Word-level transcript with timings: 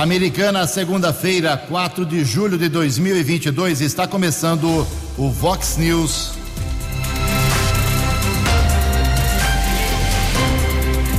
Americana, 0.00 0.66
segunda-feira, 0.66 1.58
4 1.58 2.06
de 2.06 2.24
julho 2.24 2.56
de 2.56 2.70
2022, 2.70 3.82
está 3.82 4.08
começando 4.08 4.86
o 5.18 5.30
Vox 5.30 5.76
News. 5.76 6.32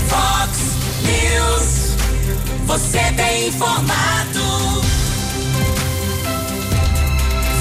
Vox 0.07 0.57
News. 1.03 1.95
Você 2.65 2.99
tem 3.15 3.49
informado. 3.49 4.81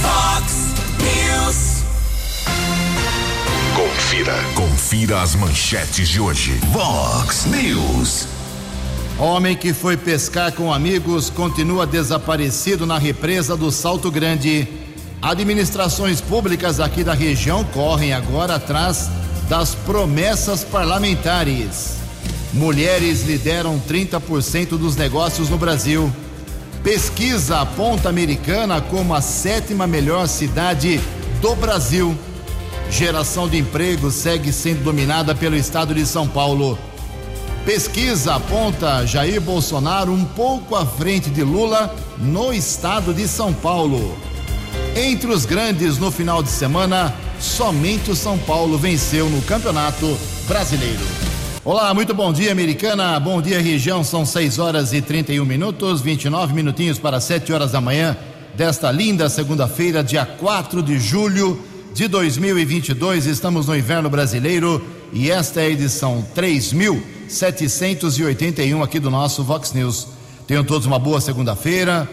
Vox 0.00 0.54
News. 1.02 1.84
Confira. 3.76 4.34
Confira 4.54 5.20
as 5.20 5.34
manchetes 5.34 6.08
de 6.08 6.18
hoje. 6.18 6.58
Vox 6.72 7.44
News. 7.44 8.39
Homem 9.20 9.54
que 9.54 9.74
foi 9.74 9.98
pescar 9.98 10.50
com 10.50 10.72
amigos 10.72 11.28
continua 11.28 11.86
desaparecido 11.86 12.86
na 12.86 12.96
represa 12.96 13.54
do 13.54 13.70
Salto 13.70 14.10
Grande. 14.10 14.66
Administrações 15.20 16.22
públicas 16.22 16.80
aqui 16.80 17.04
da 17.04 17.12
região 17.12 17.62
correm 17.62 18.14
agora 18.14 18.54
atrás 18.54 19.10
das 19.46 19.74
promessas 19.74 20.64
parlamentares. 20.64 21.96
Mulheres 22.54 23.22
lideram 23.22 23.78
30% 23.86 24.78
dos 24.78 24.96
negócios 24.96 25.50
no 25.50 25.58
Brasil. 25.58 26.10
Pesquisa 26.82 27.60
aponta 27.60 28.08
Americana 28.08 28.80
como 28.80 29.14
a 29.14 29.20
sétima 29.20 29.86
melhor 29.86 30.28
cidade 30.28 30.98
do 31.42 31.54
Brasil. 31.54 32.16
Geração 32.90 33.46
de 33.46 33.58
emprego 33.58 34.10
segue 34.10 34.50
sendo 34.50 34.82
dominada 34.82 35.34
pelo 35.34 35.56
estado 35.56 35.94
de 35.94 36.06
São 36.06 36.26
Paulo. 36.26 36.78
Pesquisa 37.64 38.36
aponta 38.36 39.06
Jair 39.06 39.40
Bolsonaro 39.40 40.12
um 40.12 40.24
pouco 40.24 40.74
à 40.74 40.86
frente 40.86 41.28
de 41.28 41.42
Lula 41.42 41.94
no 42.18 42.54
estado 42.54 43.12
de 43.12 43.28
São 43.28 43.52
Paulo. 43.52 44.16
Entre 44.96 45.30
os 45.30 45.44
grandes 45.44 45.98
no 45.98 46.10
final 46.10 46.42
de 46.42 46.48
semana, 46.48 47.14
somente 47.38 48.10
o 48.10 48.16
São 48.16 48.38
Paulo 48.38 48.78
venceu 48.78 49.28
no 49.28 49.42
Campeonato 49.42 50.16
Brasileiro. 50.48 51.00
Olá, 51.62 51.92
muito 51.92 52.14
bom 52.14 52.32
dia, 52.32 52.50
americana. 52.50 53.20
Bom 53.20 53.42
dia, 53.42 53.60
região. 53.60 54.02
São 54.02 54.24
6 54.24 54.58
horas 54.58 54.94
e 54.94 55.02
31 55.02 55.44
minutos, 55.44 56.00
29 56.00 56.54
minutinhos 56.54 56.98
para 56.98 57.20
7 57.20 57.52
horas 57.52 57.72
da 57.72 57.80
manhã 57.80 58.16
desta 58.56 58.90
linda 58.90 59.28
segunda-feira, 59.28 60.02
dia 60.02 60.24
4 60.24 60.82
de 60.82 60.98
julho 60.98 61.62
de 61.92 62.08
2022. 62.08 63.26
Estamos 63.26 63.66
no 63.66 63.76
inverno 63.76 64.08
brasileiro 64.08 64.84
e 65.12 65.30
esta 65.30 65.60
é 65.60 65.66
a 65.66 65.70
edição 65.70 66.24
3781 67.38 68.82
aqui 68.82 68.98
do 68.98 69.10
nosso 69.10 69.44
Vox 69.44 69.72
News. 69.72 70.08
Tenham 70.46 70.64
todos 70.64 70.86
uma 70.86 70.98
boa 70.98 71.20
segunda-feira, 71.20 72.08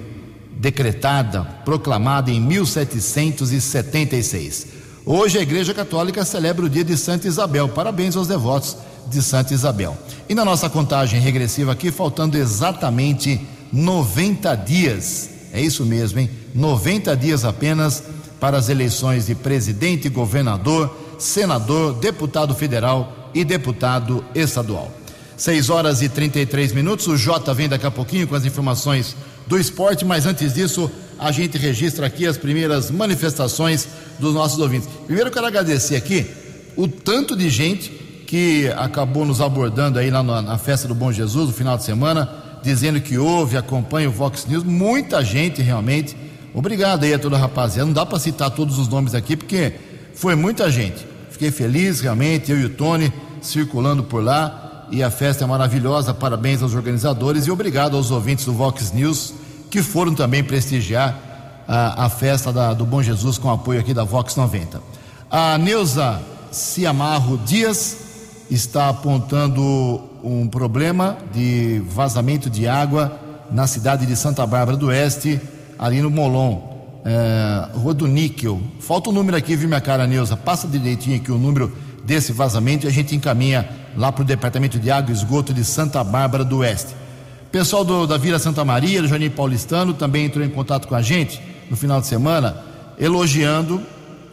decretada, 0.57 1.44
proclamada 1.63 2.31
em 2.31 2.41
1776. 2.41 4.66
Hoje 5.05 5.38
a 5.38 5.44
Igreja 5.44 5.75
Católica 5.75 6.25
celebra 6.25 6.66
o 6.66 6.69
dia 6.69 6.84
de 6.84 6.97
Santa 6.97 7.28
Isabel. 7.28 7.69
Parabéns 7.69 8.16
aos 8.16 8.28
devotos 8.28 8.75
de 9.07 9.21
Santa 9.21 9.53
Isabel. 9.53 9.97
E 10.27 10.35
na 10.35 10.45
nossa 10.45 10.69
contagem 10.69 11.19
regressiva 11.19 11.71
aqui, 11.71 11.91
faltando 11.91 12.38
exatamente 12.38 13.39
90 13.71 14.55
dias. 14.55 15.29
É 15.53 15.61
isso 15.61 15.85
mesmo, 15.85 16.19
hein? 16.19 16.29
90 16.53 17.16
dias 17.16 17.45
apenas 17.45 18.03
para 18.39 18.57
as 18.57 18.69
eleições 18.69 19.27
de 19.27 19.35
presidente, 19.35 20.09
governador, 20.09 20.95
senador, 21.17 21.93
deputado 21.93 22.53
federal 22.53 23.31
e 23.33 23.43
deputado 23.43 24.23
estadual. 24.33 24.91
6 25.37 25.69
horas 25.69 26.01
e 26.01 26.09
33 26.09 26.72
minutos. 26.72 27.07
O 27.07 27.17
Jota 27.17 27.53
vem 27.53 27.67
daqui 27.67 27.85
a 27.85 27.91
pouquinho 27.91 28.27
com 28.27 28.35
as 28.35 28.45
informações 28.45 29.16
do 29.47 29.57
esporte, 29.59 30.05
mas 30.05 30.25
antes 30.25 30.53
disso, 30.53 30.89
a 31.19 31.31
gente 31.31 31.57
registra 31.57 32.07
aqui 32.07 32.25
as 32.25 32.37
primeiras 32.37 32.89
manifestações 32.89 33.87
dos 34.19 34.33
nossos 34.33 34.59
ouvintes. 34.59 34.89
Primeiro, 35.05 35.29
eu 35.29 35.33
quero 35.33 35.45
agradecer 35.45 35.95
aqui 35.95 36.25
o 36.75 36.87
tanto 36.87 37.35
de 37.35 37.49
gente 37.49 38.04
que 38.25 38.67
acabou 38.75 39.25
nos 39.25 39.41
abordando 39.41 39.99
aí 39.99 40.09
lá 40.09 40.23
na, 40.23 40.41
na 40.41 40.57
festa 40.57 40.87
do 40.87 40.95
Bom 40.95 41.11
Jesus, 41.11 41.47
no 41.47 41.53
final 41.53 41.77
de 41.77 41.83
semana, 41.83 42.29
dizendo 42.63 42.99
que 42.99 43.17
houve, 43.17 43.57
acompanha 43.57 44.09
o 44.09 44.11
Vox 44.11 44.45
News. 44.45 44.63
Muita 44.63 45.23
gente 45.23 45.61
realmente. 45.61 46.17
Obrigado 46.53 47.03
aí 47.03 47.13
a 47.13 47.19
toda 47.19 47.35
a 47.35 47.39
rapaziada. 47.39 47.85
Não 47.85 47.93
dá 47.93 48.05
para 48.05 48.17
citar 48.17 48.49
todos 48.49 48.79
os 48.79 48.87
nomes 48.87 49.13
aqui, 49.13 49.35
porque 49.35 49.73
foi 50.15 50.35
muita 50.35 50.71
gente. 50.71 51.05
Fiquei 51.29 51.51
feliz 51.51 51.99
realmente, 51.99 52.51
eu 52.51 52.59
e 52.59 52.65
o 52.65 52.69
Tony 52.69 53.11
circulando 53.41 54.03
por 54.03 54.23
lá 54.23 54.87
e 54.89 55.03
a 55.03 55.11
festa 55.11 55.43
é 55.43 55.47
maravilhosa. 55.47 56.13
Parabéns 56.13 56.63
aos 56.63 56.73
organizadores 56.73 57.45
e 57.45 57.51
obrigado 57.51 57.97
aos 57.97 58.11
ouvintes 58.11 58.45
do 58.45 58.53
Vox 58.53 58.91
News 58.91 59.33
que 59.69 59.83
foram 59.83 60.15
também 60.15 60.43
prestigiar 60.43 61.63
a, 61.67 62.05
a 62.05 62.09
festa 62.09 62.51
da, 62.53 62.73
do 62.73 62.85
Bom 62.85 63.03
Jesus 63.03 63.37
com 63.37 63.51
apoio 63.51 63.79
aqui 63.79 63.93
da 63.93 64.03
Vox 64.03 64.35
90. 64.35 64.81
A 65.29 65.57
Neuza 65.57 66.21
Ciamarro 66.51 67.37
Dias 67.39 68.04
está 68.50 68.89
apontando 68.89 70.01
um 70.23 70.47
problema 70.47 71.17
de 71.33 71.81
vazamento 71.88 72.50
de 72.50 72.67
água 72.67 73.19
na 73.51 73.67
cidade 73.67 74.06
de 74.06 74.16
Santa 74.16 74.45
Bárbara 74.45 74.78
do 74.78 74.88
Oeste, 74.88 75.39
ali 75.78 76.01
no 76.01 76.09
Molon, 76.09 76.61
é, 77.05 77.69
Rua 77.78 77.94
do 77.94 78.07
Níquel. 78.07 78.59
Falta 78.79 79.09
o 79.09 79.11
um 79.11 79.16
número 79.16 79.38
aqui, 79.38 79.55
viu, 79.55 79.67
minha 79.67 79.81
cara, 79.81 80.07
Neuza? 80.07 80.35
Passa 80.35 80.67
direitinho 80.67 81.17
aqui 81.17 81.31
o 81.31 81.38
número 81.38 81.72
desse 82.03 82.31
vazamento 82.31 82.85
e 82.85 82.89
a 82.89 82.91
gente 82.91 83.16
encaminha 83.16 83.67
lá 83.95 84.11
para 84.11 84.22
o 84.22 84.25
Departamento 84.25 84.79
de 84.79 84.91
Água 84.91 85.11
e 85.11 85.13
Esgoto 85.13 85.53
de 85.53 85.63
Santa 85.63 86.03
Bárbara 86.03 86.44
do 86.44 86.57
Oeste. 86.57 86.95
Pessoal 87.51 87.85
do, 87.85 88.05
da 88.05 88.17
Vila 88.17 88.38
Santa 88.38 88.66
Maria, 88.66 89.01
do 89.01 89.07
Jardim 89.07 89.29
Paulistano, 89.29 89.94
também 89.94 90.25
entrou 90.25 90.45
em 90.45 90.50
contato 90.50 90.88
com 90.88 90.95
a 90.95 91.01
gente 91.01 91.41
no 91.69 91.78
final 91.78 92.01
de 92.01 92.07
semana, 92.07 92.57
elogiando, 93.00 93.81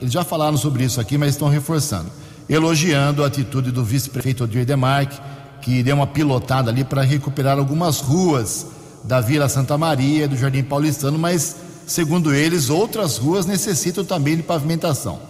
eles 0.00 0.12
já 0.12 0.24
falaram 0.24 0.56
sobre 0.56 0.84
isso 0.84 1.00
aqui, 1.00 1.16
mas 1.16 1.30
estão 1.30 1.48
reforçando, 1.48 2.10
elogiando 2.48 3.22
a 3.22 3.26
atitude 3.26 3.70
do 3.70 3.84
vice-prefeito 3.84 4.44
Odir 4.44 4.64
Demarque, 4.64 5.20
que 5.60 5.82
deu 5.82 5.96
uma 5.96 6.06
pilotada 6.06 6.70
ali 6.70 6.84
para 6.84 7.02
recuperar 7.02 7.58
algumas 7.58 8.00
ruas 8.00 8.66
da 9.04 9.20
Vila 9.20 9.48
Santa 9.48 9.78
Maria, 9.78 10.28
do 10.28 10.36
Jardim 10.36 10.62
Paulistano, 10.62 11.18
mas, 11.18 11.56
segundo 11.86 12.34
eles, 12.34 12.70
outras 12.70 13.16
ruas 13.16 13.46
necessitam 13.46 14.04
também 14.04 14.36
de 14.36 14.42
pavimentação. 14.42 15.20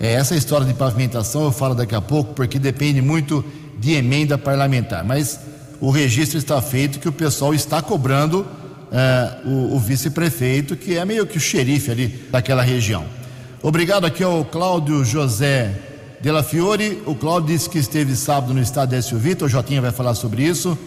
É, 0.00 0.14
essa 0.14 0.34
história 0.34 0.66
de 0.66 0.74
pavimentação 0.74 1.44
eu 1.44 1.52
falo 1.52 1.74
daqui 1.74 1.94
a 1.94 2.00
pouco, 2.00 2.34
porque 2.34 2.58
depende 2.58 3.00
muito 3.00 3.44
de 3.78 3.92
emenda 3.92 4.36
parlamentar. 4.36 5.04
Mas 5.04 5.38
o 5.80 5.90
registro 5.90 6.38
está 6.38 6.60
feito 6.60 6.98
que 6.98 7.08
o 7.08 7.12
pessoal 7.12 7.54
está 7.54 7.80
cobrando 7.80 8.46
é, 8.90 9.38
o, 9.44 9.76
o 9.76 9.78
vice-prefeito, 9.78 10.76
que 10.76 10.96
é 10.96 11.04
meio 11.04 11.26
que 11.26 11.36
o 11.36 11.40
xerife 11.40 11.90
ali 11.90 12.08
daquela 12.30 12.62
região. 12.62 13.04
Obrigado 13.62 14.04
aqui 14.04 14.24
ao 14.24 14.44
Cláudio 14.44 15.04
José 15.04 15.91
Della 16.22 16.42
Fiore. 16.44 17.02
O 17.04 17.16
Cláudio 17.16 17.52
disse 17.52 17.68
que 17.68 17.78
esteve 17.78 18.14
sábado 18.14 18.54
no 18.54 18.62
estado 18.62 18.96
de 18.96 19.14
Vitor, 19.16 19.46
o 19.46 19.50
Jotinha 19.50 19.82
vai 19.82 19.90
falar 19.90 20.14
sobre 20.14 20.44
isso. 20.44 20.78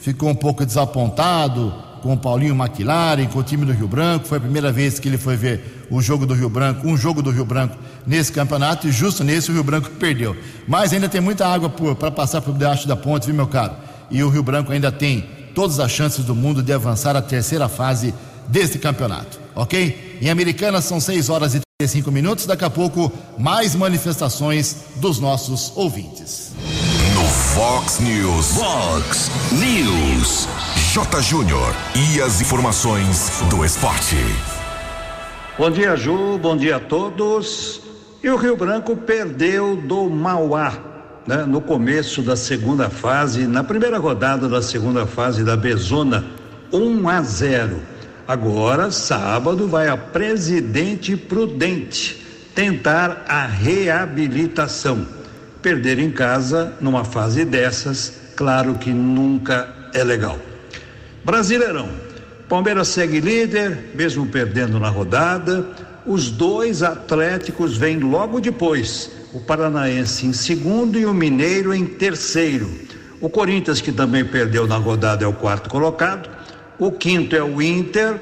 Ficou 0.00 0.30
um 0.30 0.34
pouco 0.34 0.64
desapontado 0.64 1.74
com 2.02 2.14
o 2.14 2.16
Paulinho 2.16 2.54
McLaren, 2.54 3.26
com 3.26 3.40
o 3.40 3.42
time 3.42 3.66
do 3.66 3.72
Rio 3.72 3.86
Branco. 3.86 4.26
Foi 4.26 4.38
a 4.38 4.40
primeira 4.40 4.72
vez 4.72 4.98
que 4.98 5.06
ele 5.06 5.18
foi 5.18 5.36
ver 5.36 5.86
o 5.90 6.00
jogo 6.00 6.24
do 6.24 6.32
Rio 6.32 6.48
Branco, 6.48 6.88
um 6.88 6.96
jogo 6.96 7.20
do 7.20 7.30
Rio 7.30 7.44
Branco 7.44 7.76
nesse 8.06 8.32
campeonato, 8.32 8.88
e 8.88 8.92
justo 8.92 9.22
nesse 9.22 9.50
o 9.50 9.54
Rio 9.54 9.64
Branco 9.64 9.90
perdeu. 9.90 10.34
Mas 10.66 10.92
ainda 10.92 11.08
tem 11.08 11.20
muita 11.20 11.46
água 11.46 11.68
para 11.68 12.10
passar 12.10 12.40
por 12.40 12.54
debaixo 12.54 12.88
da 12.88 12.96
ponte, 12.96 13.26
viu, 13.26 13.34
meu 13.34 13.46
caro? 13.46 13.74
E 14.10 14.22
o 14.22 14.30
Rio 14.30 14.42
Branco 14.42 14.72
ainda 14.72 14.90
tem 14.90 15.28
todas 15.54 15.80
as 15.80 15.90
chances 15.90 16.24
do 16.24 16.34
mundo 16.34 16.62
de 16.62 16.72
avançar 16.72 17.14
à 17.14 17.20
terceira 17.20 17.68
fase 17.68 18.14
deste 18.46 18.78
campeonato, 18.78 19.38
ok? 19.54 20.18
Em 20.22 20.30
Americana 20.30 20.80
são 20.80 20.98
6 20.98 21.28
horas 21.28 21.54
e 21.54 21.67
35 21.80 22.10
minutos. 22.10 22.44
Daqui 22.44 22.64
a 22.64 22.70
pouco, 22.70 23.12
mais 23.38 23.76
manifestações 23.76 24.74
dos 24.96 25.20
nossos 25.20 25.72
ouvintes. 25.76 26.50
No 27.14 27.22
Fox 27.22 28.00
News. 28.00 28.56
Fox 28.56 29.30
News. 29.52 30.48
J. 30.92 31.22
Júnior. 31.22 31.72
E 31.94 32.20
as 32.20 32.40
informações 32.40 33.30
do 33.48 33.64
esporte. 33.64 34.16
Bom 35.56 35.70
dia, 35.70 35.94
Ju. 35.94 36.36
Bom 36.38 36.56
dia 36.56 36.78
a 36.78 36.80
todos. 36.80 37.80
E 38.24 38.28
o 38.28 38.34
Rio 38.34 38.56
Branco 38.56 38.96
perdeu 38.96 39.76
do 39.76 40.10
Mauá 40.10 40.76
né, 41.28 41.44
no 41.44 41.60
começo 41.60 42.22
da 42.22 42.34
segunda 42.34 42.90
fase, 42.90 43.46
na 43.46 43.62
primeira 43.62 43.98
rodada 43.98 44.48
da 44.48 44.60
segunda 44.60 45.06
fase 45.06 45.44
da 45.44 45.56
Bezona, 45.56 46.24
1 46.72 47.08
a 47.08 47.22
0. 47.22 47.97
Agora, 48.28 48.90
sábado, 48.90 49.66
vai 49.66 49.88
a 49.88 49.96
Presidente 49.96 51.16
Prudente 51.16 52.22
tentar 52.54 53.24
a 53.26 53.46
reabilitação. 53.46 55.06
Perder 55.62 55.98
em 55.98 56.10
casa 56.10 56.74
numa 56.78 57.06
fase 57.06 57.42
dessas, 57.46 58.12
claro 58.36 58.74
que 58.74 58.90
nunca 58.90 59.74
é 59.94 60.04
legal. 60.04 60.38
Brasileirão. 61.24 61.88
Palmeiras 62.50 62.88
segue 62.88 63.18
líder, 63.18 63.92
mesmo 63.94 64.26
perdendo 64.26 64.78
na 64.78 64.90
rodada. 64.90 65.66
Os 66.04 66.30
dois 66.30 66.82
Atléticos 66.82 67.78
vêm 67.78 67.98
logo 67.98 68.40
depois. 68.40 69.10
O 69.32 69.40
Paranaense 69.40 70.26
em 70.26 70.34
segundo 70.34 70.98
e 70.98 71.06
o 71.06 71.14
Mineiro 71.14 71.74
em 71.74 71.86
terceiro. 71.86 72.70
O 73.22 73.30
Corinthians, 73.30 73.80
que 73.80 73.90
também 73.90 74.22
perdeu 74.22 74.66
na 74.66 74.76
rodada, 74.76 75.24
é 75.24 75.26
o 75.26 75.32
quarto 75.32 75.70
colocado. 75.70 76.37
O 76.78 76.92
quinto 76.92 77.34
é 77.34 77.42
o 77.42 77.60
Inter 77.60 78.20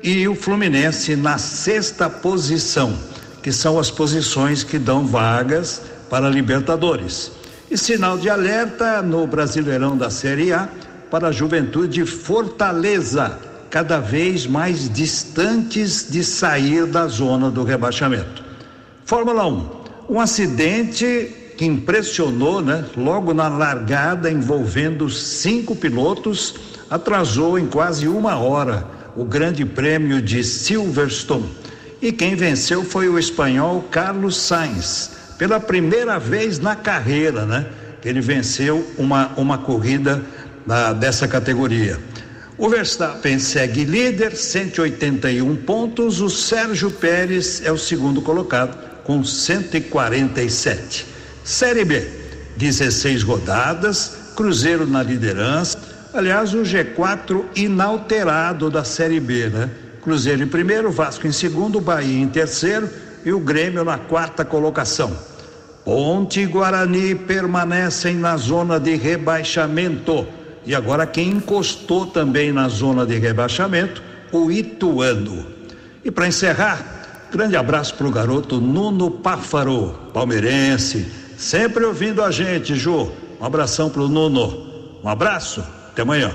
e 0.00 0.28
o 0.28 0.34
Fluminense 0.36 1.16
na 1.16 1.36
sexta 1.36 2.08
posição, 2.08 2.96
que 3.42 3.50
são 3.50 3.76
as 3.76 3.90
posições 3.90 4.62
que 4.62 4.78
dão 4.78 5.04
vagas 5.04 5.82
para 6.08 6.30
Libertadores. 6.30 7.32
E 7.68 7.76
sinal 7.76 8.16
de 8.16 8.30
alerta 8.30 9.02
no 9.02 9.26
Brasileirão 9.26 9.96
da 9.96 10.10
Série 10.10 10.52
A 10.52 10.68
para 11.10 11.28
a 11.28 11.32
Juventude 11.32 12.06
Fortaleza, 12.06 13.36
cada 13.68 13.98
vez 13.98 14.46
mais 14.46 14.88
distantes 14.88 16.06
de 16.08 16.22
sair 16.22 16.86
da 16.86 17.08
zona 17.08 17.50
do 17.50 17.64
rebaixamento. 17.64 18.44
Fórmula 19.04 19.44
1. 19.48 19.70
Um 20.08 20.20
acidente 20.20 21.34
que 21.56 21.66
impressionou, 21.66 22.62
né? 22.62 22.84
Logo 22.96 23.34
na 23.34 23.48
largada, 23.48 24.30
envolvendo 24.30 25.10
cinco 25.10 25.74
pilotos 25.74 26.54
atrasou 26.90 27.58
em 27.58 27.66
quase 27.66 28.08
uma 28.08 28.36
hora 28.36 28.84
o 29.16 29.24
Grande 29.24 29.64
Prêmio 29.64 30.22
de 30.22 30.44
Silverstone. 30.44 31.50
E 32.00 32.12
quem 32.12 32.36
venceu 32.36 32.84
foi 32.84 33.08
o 33.08 33.18
espanhol 33.18 33.82
Carlos 33.90 34.36
Sainz, 34.36 35.10
pela 35.36 35.58
primeira 35.58 36.18
vez 36.18 36.58
na 36.58 36.76
carreira, 36.76 37.44
né? 37.44 37.66
Ele 38.04 38.20
venceu 38.20 38.86
uma, 38.96 39.32
uma 39.36 39.58
corrida 39.58 40.22
na, 40.64 40.92
dessa 40.92 41.26
categoria. 41.26 41.98
O 42.56 42.68
Verstappen 42.68 43.38
segue 43.38 43.84
líder, 43.84 44.36
181 44.36 45.56
pontos. 45.56 46.20
O 46.20 46.28
Sérgio 46.28 46.90
Pérez 46.90 47.62
é 47.64 47.72
o 47.72 47.78
segundo 47.78 48.22
colocado, 48.22 48.76
com 49.04 49.24
147. 49.24 51.06
Série 51.44 51.84
B, 51.84 52.06
16 52.56 53.22
rodadas, 53.22 54.12
Cruzeiro 54.36 54.86
na 54.86 55.02
liderança. 55.02 55.87
Aliás, 56.12 56.54
o 56.54 56.62
G4 56.62 57.44
inalterado 57.54 58.70
da 58.70 58.82
Série 58.82 59.20
B, 59.20 59.48
né? 59.48 59.70
Cruzeiro 60.02 60.42
em 60.42 60.46
primeiro, 60.46 60.90
Vasco 60.90 61.26
em 61.26 61.32
segundo, 61.32 61.80
Bahia 61.80 62.22
em 62.22 62.28
terceiro 62.28 62.88
e 63.24 63.32
o 63.32 63.38
Grêmio 63.38 63.84
na 63.84 63.98
quarta 63.98 64.44
colocação. 64.44 65.14
Ponte 65.84 66.40
e 66.40 66.46
Guarani 66.46 67.14
permanecem 67.14 68.16
na 68.16 68.36
zona 68.36 68.80
de 68.80 68.94
rebaixamento. 68.96 70.26
E 70.64 70.74
agora 70.74 71.06
quem 71.06 71.28
encostou 71.30 72.06
também 72.06 72.52
na 72.52 72.68
zona 72.68 73.04
de 73.04 73.18
rebaixamento, 73.18 74.02
o 74.32 74.50
Ituano. 74.50 75.46
E 76.04 76.10
para 76.10 76.26
encerrar, 76.26 77.28
grande 77.30 77.56
abraço 77.56 77.94
para 77.94 78.06
o 78.06 78.10
garoto 78.10 78.60
Nuno 78.60 79.10
Páfaro, 79.10 79.94
palmeirense, 80.14 81.06
sempre 81.36 81.84
ouvindo 81.84 82.22
a 82.22 82.30
gente, 82.30 82.74
Ju. 82.74 83.12
Um 83.40 83.44
abração 83.44 83.90
para 83.90 84.02
o 84.02 84.08
Nuno. 84.08 85.00
Um 85.04 85.08
abraço. 85.08 85.77
Até 85.98 86.02
amanhã. 86.02 86.32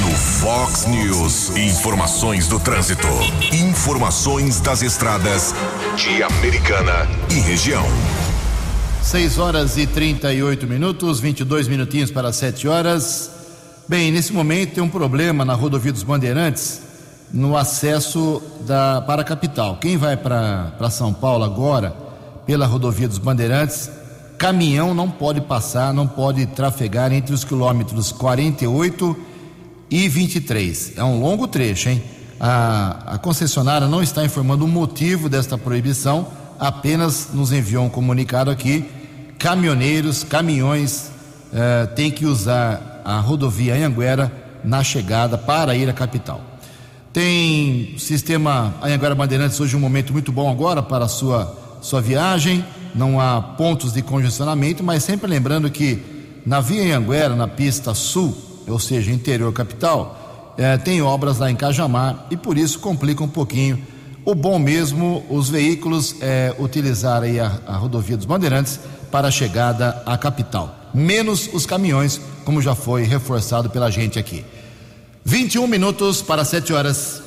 No 0.00 0.10
Fox 0.10 0.86
News, 0.86 1.56
informações 1.56 2.48
do 2.48 2.58
trânsito, 2.58 3.06
informações 3.52 4.60
das 4.60 4.82
estradas 4.82 5.54
de 5.94 6.20
Americana 6.20 7.06
e 7.30 7.34
região. 7.34 7.84
6 9.02 9.38
horas 9.38 9.78
e 9.78 9.86
38 9.86 10.66
minutos, 10.66 11.20
22 11.20 11.68
minutinhos 11.68 12.10
para 12.10 12.32
7 12.32 12.66
horas. 12.66 13.30
Bem, 13.86 14.10
nesse 14.10 14.32
momento 14.32 14.74
tem 14.74 14.82
um 14.82 14.88
problema 14.88 15.44
na 15.44 15.54
rodovia 15.54 15.92
dos 15.92 16.02
Bandeirantes 16.02 16.82
no 17.32 17.56
acesso 17.56 18.42
da, 18.66 19.00
para 19.02 19.22
a 19.22 19.24
capital. 19.24 19.76
Quem 19.76 19.96
vai 19.96 20.16
para 20.16 20.90
São 20.90 21.14
Paulo 21.14 21.44
agora, 21.44 21.94
pela 22.44 22.66
rodovia 22.66 23.06
dos 23.06 23.18
Bandeirantes, 23.18 23.88
caminhão 24.38 24.94
não 24.94 25.10
pode 25.10 25.40
passar, 25.40 25.92
não 25.92 26.06
pode 26.06 26.46
trafegar 26.46 27.12
entre 27.12 27.34
os 27.34 27.44
quilômetros 27.44 28.12
48 28.12 29.16
e 29.90 30.08
23. 30.08 30.94
É 30.96 31.04
um 31.04 31.20
longo 31.20 31.46
trecho, 31.46 31.88
hein? 31.88 32.02
A, 32.40 33.14
a 33.14 33.18
concessionária 33.18 33.86
não 33.86 34.02
está 34.02 34.24
informando 34.24 34.64
o 34.64 34.68
motivo 34.68 35.28
desta 35.28 35.56
proibição, 35.56 36.26
apenas 36.58 37.28
nos 37.32 37.52
enviou 37.52 37.84
um 37.84 37.88
comunicado 37.88 38.50
aqui. 38.50 38.88
Caminhoneiros, 39.38 40.24
caminhões 40.24 41.10
eh, 41.52 41.86
têm 41.94 42.10
que 42.10 42.24
usar 42.24 43.02
a 43.04 43.18
rodovia 43.18 43.74
Anhanguera 43.74 44.32
na 44.64 44.82
chegada 44.82 45.36
para 45.36 45.74
ir 45.74 45.88
à 45.88 45.92
capital. 45.92 46.40
Tem 47.12 47.94
sistema 47.98 48.74
Anhanguera 48.80 49.14
Bandeirantes 49.14 49.60
hoje 49.60 49.76
um 49.76 49.80
momento 49.80 50.12
muito 50.12 50.32
bom 50.32 50.50
agora 50.50 50.82
para 50.82 51.04
a 51.04 51.08
sua, 51.08 51.78
sua 51.82 52.00
viagem 52.00 52.64
não 52.94 53.20
há 53.20 53.40
pontos 53.40 53.92
de 53.92 54.02
congestionamento, 54.02 54.82
mas 54.82 55.02
sempre 55.02 55.28
lembrando 55.28 55.70
que 55.70 56.02
na 56.44 56.60
Via 56.60 56.96
Anguera, 56.96 57.34
na 57.34 57.48
pista 57.48 57.94
sul, 57.94 58.36
ou 58.66 58.78
seja, 58.78 59.10
interior 59.10 59.52
capital, 59.52 60.54
eh, 60.58 60.76
tem 60.76 61.00
obras 61.00 61.38
lá 61.38 61.50
em 61.50 61.56
Cajamar 61.56 62.26
e 62.30 62.36
por 62.36 62.58
isso 62.58 62.78
complica 62.78 63.22
um 63.22 63.28
pouquinho. 63.28 63.78
O 64.24 64.34
bom 64.34 64.58
mesmo, 64.58 65.24
os 65.28 65.48
veículos 65.48 66.16
eh, 66.20 66.54
utilizarem 66.58 67.40
a, 67.40 67.60
a 67.66 67.76
rodovia 67.76 68.16
dos 68.16 68.26
Bandeirantes 68.26 68.78
para 69.10 69.28
a 69.28 69.30
chegada 69.30 70.02
à 70.06 70.16
capital, 70.16 70.90
menos 70.94 71.48
os 71.52 71.66
caminhões, 71.66 72.20
como 72.44 72.62
já 72.62 72.74
foi 72.74 73.04
reforçado 73.04 73.70
pela 73.70 73.90
gente 73.90 74.18
aqui. 74.18 74.44
21 75.24 75.66
minutos 75.66 76.20
para 76.20 76.44
7 76.44 76.72
horas. 76.72 77.21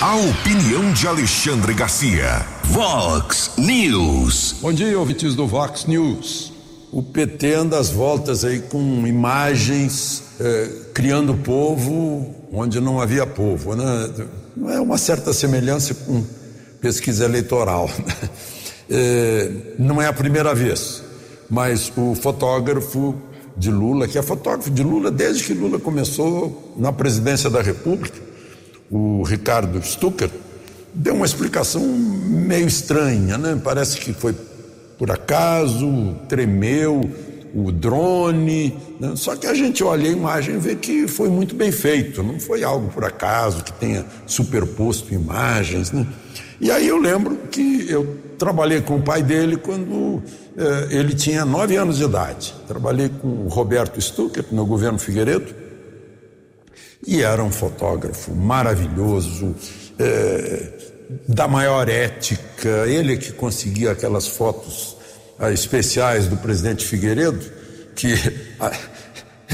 A 0.00 0.14
opinião 0.14 0.92
de 0.92 1.08
Alexandre 1.08 1.74
Garcia. 1.74 2.46
Vox 2.66 3.50
News. 3.58 4.54
Bom 4.60 4.72
dia, 4.72 4.96
ouvintes 4.96 5.34
do 5.34 5.44
Vox 5.44 5.86
News. 5.86 6.52
O 6.92 7.02
PT 7.02 7.54
anda 7.54 7.76
às 7.76 7.90
voltas 7.90 8.44
aí 8.44 8.60
com 8.60 8.78
imagens 9.08 10.22
eh, 10.38 10.70
criando 10.94 11.34
povo 11.34 12.32
onde 12.52 12.80
não 12.80 13.00
havia 13.00 13.26
povo, 13.26 13.74
né? 13.74 14.08
Não 14.56 14.70
é 14.70 14.80
uma 14.80 14.96
certa 14.96 15.32
semelhança 15.32 15.92
com 15.94 16.24
pesquisa 16.80 17.24
eleitoral. 17.24 17.90
Né? 17.98 18.30
Eh, 18.90 19.50
não 19.80 20.00
é 20.00 20.06
a 20.06 20.12
primeira 20.12 20.54
vez, 20.54 21.02
mas 21.50 21.92
o 21.94 22.14
fotógrafo 22.14 23.16
de 23.56 23.70
Lula, 23.70 24.06
que 24.06 24.16
é 24.16 24.22
fotógrafo 24.22 24.70
de 24.70 24.82
Lula 24.82 25.10
desde 25.10 25.42
que 25.42 25.52
Lula 25.52 25.78
começou 25.80 26.72
na 26.74 26.90
presidência 26.90 27.50
da 27.50 27.60
República, 27.60 28.27
o 28.90 29.22
Ricardo 29.22 29.82
Stucker, 29.82 30.30
deu 30.94 31.14
uma 31.14 31.26
explicação 31.26 31.82
meio 31.82 32.66
estranha, 32.66 33.36
né? 33.38 33.60
Parece 33.62 33.98
que 33.98 34.12
foi 34.12 34.34
por 34.98 35.10
acaso, 35.10 36.16
tremeu, 36.28 37.08
o 37.54 37.70
drone. 37.70 38.76
Né? 38.98 39.12
Só 39.14 39.36
que 39.36 39.46
a 39.46 39.54
gente 39.54 39.82
olha 39.84 40.08
a 40.08 40.12
imagem 40.12 40.56
e 40.56 40.58
vê 40.58 40.74
que 40.74 41.06
foi 41.06 41.28
muito 41.28 41.54
bem 41.54 41.70
feito, 41.70 42.22
não 42.22 42.40
foi 42.40 42.64
algo 42.64 42.88
por 42.88 43.04
acaso 43.04 43.62
que 43.62 43.72
tenha 43.72 44.04
superposto 44.26 45.14
imagens. 45.14 45.92
Né? 45.92 46.06
E 46.60 46.70
aí 46.70 46.88
eu 46.88 46.98
lembro 46.98 47.36
que 47.50 47.86
eu 47.88 48.16
trabalhei 48.36 48.80
com 48.80 48.96
o 48.96 49.02
pai 49.02 49.22
dele 49.22 49.56
quando 49.56 50.22
eh, 50.56 50.88
ele 50.90 51.14
tinha 51.14 51.44
nove 51.44 51.76
anos 51.76 51.98
de 51.98 52.04
idade. 52.04 52.54
Trabalhei 52.66 53.08
com 53.08 53.28
o 53.28 53.48
Roberto 53.48 54.00
Stucker 54.00 54.44
no 54.50 54.66
governo 54.66 54.98
Figueiredo 54.98 55.54
e 57.06 57.22
era 57.22 57.42
um 57.42 57.50
fotógrafo 57.50 58.34
maravilhoso, 58.34 59.54
eh, 59.98 60.72
da 61.26 61.48
maior 61.48 61.88
ética. 61.88 62.86
Ele 62.86 63.14
é 63.14 63.16
que 63.16 63.32
conseguia 63.32 63.92
aquelas 63.92 64.26
fotos 64.26 64.96
ah, 65.38 65.50
especiais 65.50 66.26
do 66.26 66.36
presidente 66.36 66.84
Figueiredo, 66.84 67.40
que 67.94 68.14
a, 68.60 68.72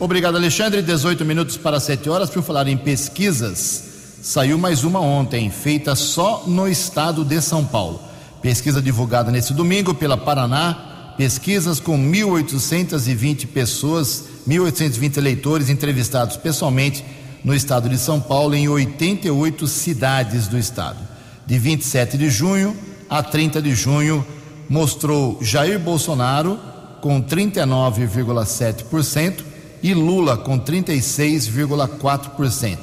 Obrigado, 0.00 0.36
Alexandre. 0.36 0.80
18 0.80 1.26
minutos 1.26 1.58
para 1.58 1.78
7 1.78 2.08
horas. 2.08 2.30
Por 2.30 2.42
falar 2.42 2.66
em 2.66 2.78
pesquisas, 2.78 3.84
saiu 4.22 4.56
mais 4.56 4.82
uma 4.82 4.98
ontem, 4.98 5.50
feita 5.50 5.94
só 5.94 6.44
no 6.46 6.66
estado 6.66 7.22
de 7.22 7.38
São 7.42 7.66
Paulo. 7.66 8.00
Pesquisa 8.40 8.80
divulgada 8.80 9.30
nesse 9.30 9.52
domingo 9.52 9.92
pela 9.92 10.16
Paraná 10.16 10.86
pesquisas 11.18 11.78
com 11.78 11.98
1.820 11.98 13.46
pessoas, 13.48 14.24
1.820 14.48 15.18
eleitores 15.18 15.68
entrevistados 15.68 16.38
pessoalmente 16.38 17.04
no 17.44 17.54
estado 17.54 17.90
de 17.90 17.98
São 17.98 18.18
Paulo, 18.18 18.54
em 18.54 18.70
88 18.70 19.66
cidades 19.66 20.48
do 20.48 20.56
estado. 20.56 20.96
De 21.44 21.58
27 21.58 22.16
de 22.16 22.30
junho 22.30 22.74
a 23.06 23.22
30 23.22 23.60
de 23.60 23.74
junho, 23.74 24.26
mostrou 24.66 25.38
Jair 25.42 25.78
Bolsonaro 25.78 26.58
com 27.02 27.22
39,7% 27.22 29.49
e 29.82 29.94
Lula 29.94 30.36
com 30.36 30.58
36,4%. 30.58 32.78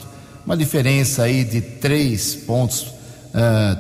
Uma 0.46 0.58
diferença 0.58 1.24
aí 1.24 1.44
de 1.44 1.60
3 1.62 2.36
pontos 2.36 2.98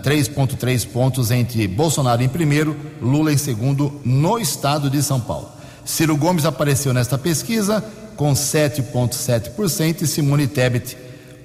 3,3 0.03 0.85
ah, 0.85 0.89
pontos 0.91 1.31
entre 1.31 1.67
Bolsonaro 1.67 2.21
em 2.21 2.29
primeiro, 2.29 2.75
Lula 3.01 3.33
em 3.33 3.37
segundo 3.37 3.99
no 4.03 4.37
estado 4.37 4.89
de 4.89 5.01
São 5.01 5.19
Paulo. 5.19 5.49
Ciro 5.83 6.15
Gomes 6.15 6.45
apareceu 6.45 6.93
nesta 6.93 7.17
pesquisa 7.17 7.83
com 8.15 8.33
7,7% 8.33 10.01
e 10.01 10.07
Simone 10.07 10.47
Tebet 10.47 10.97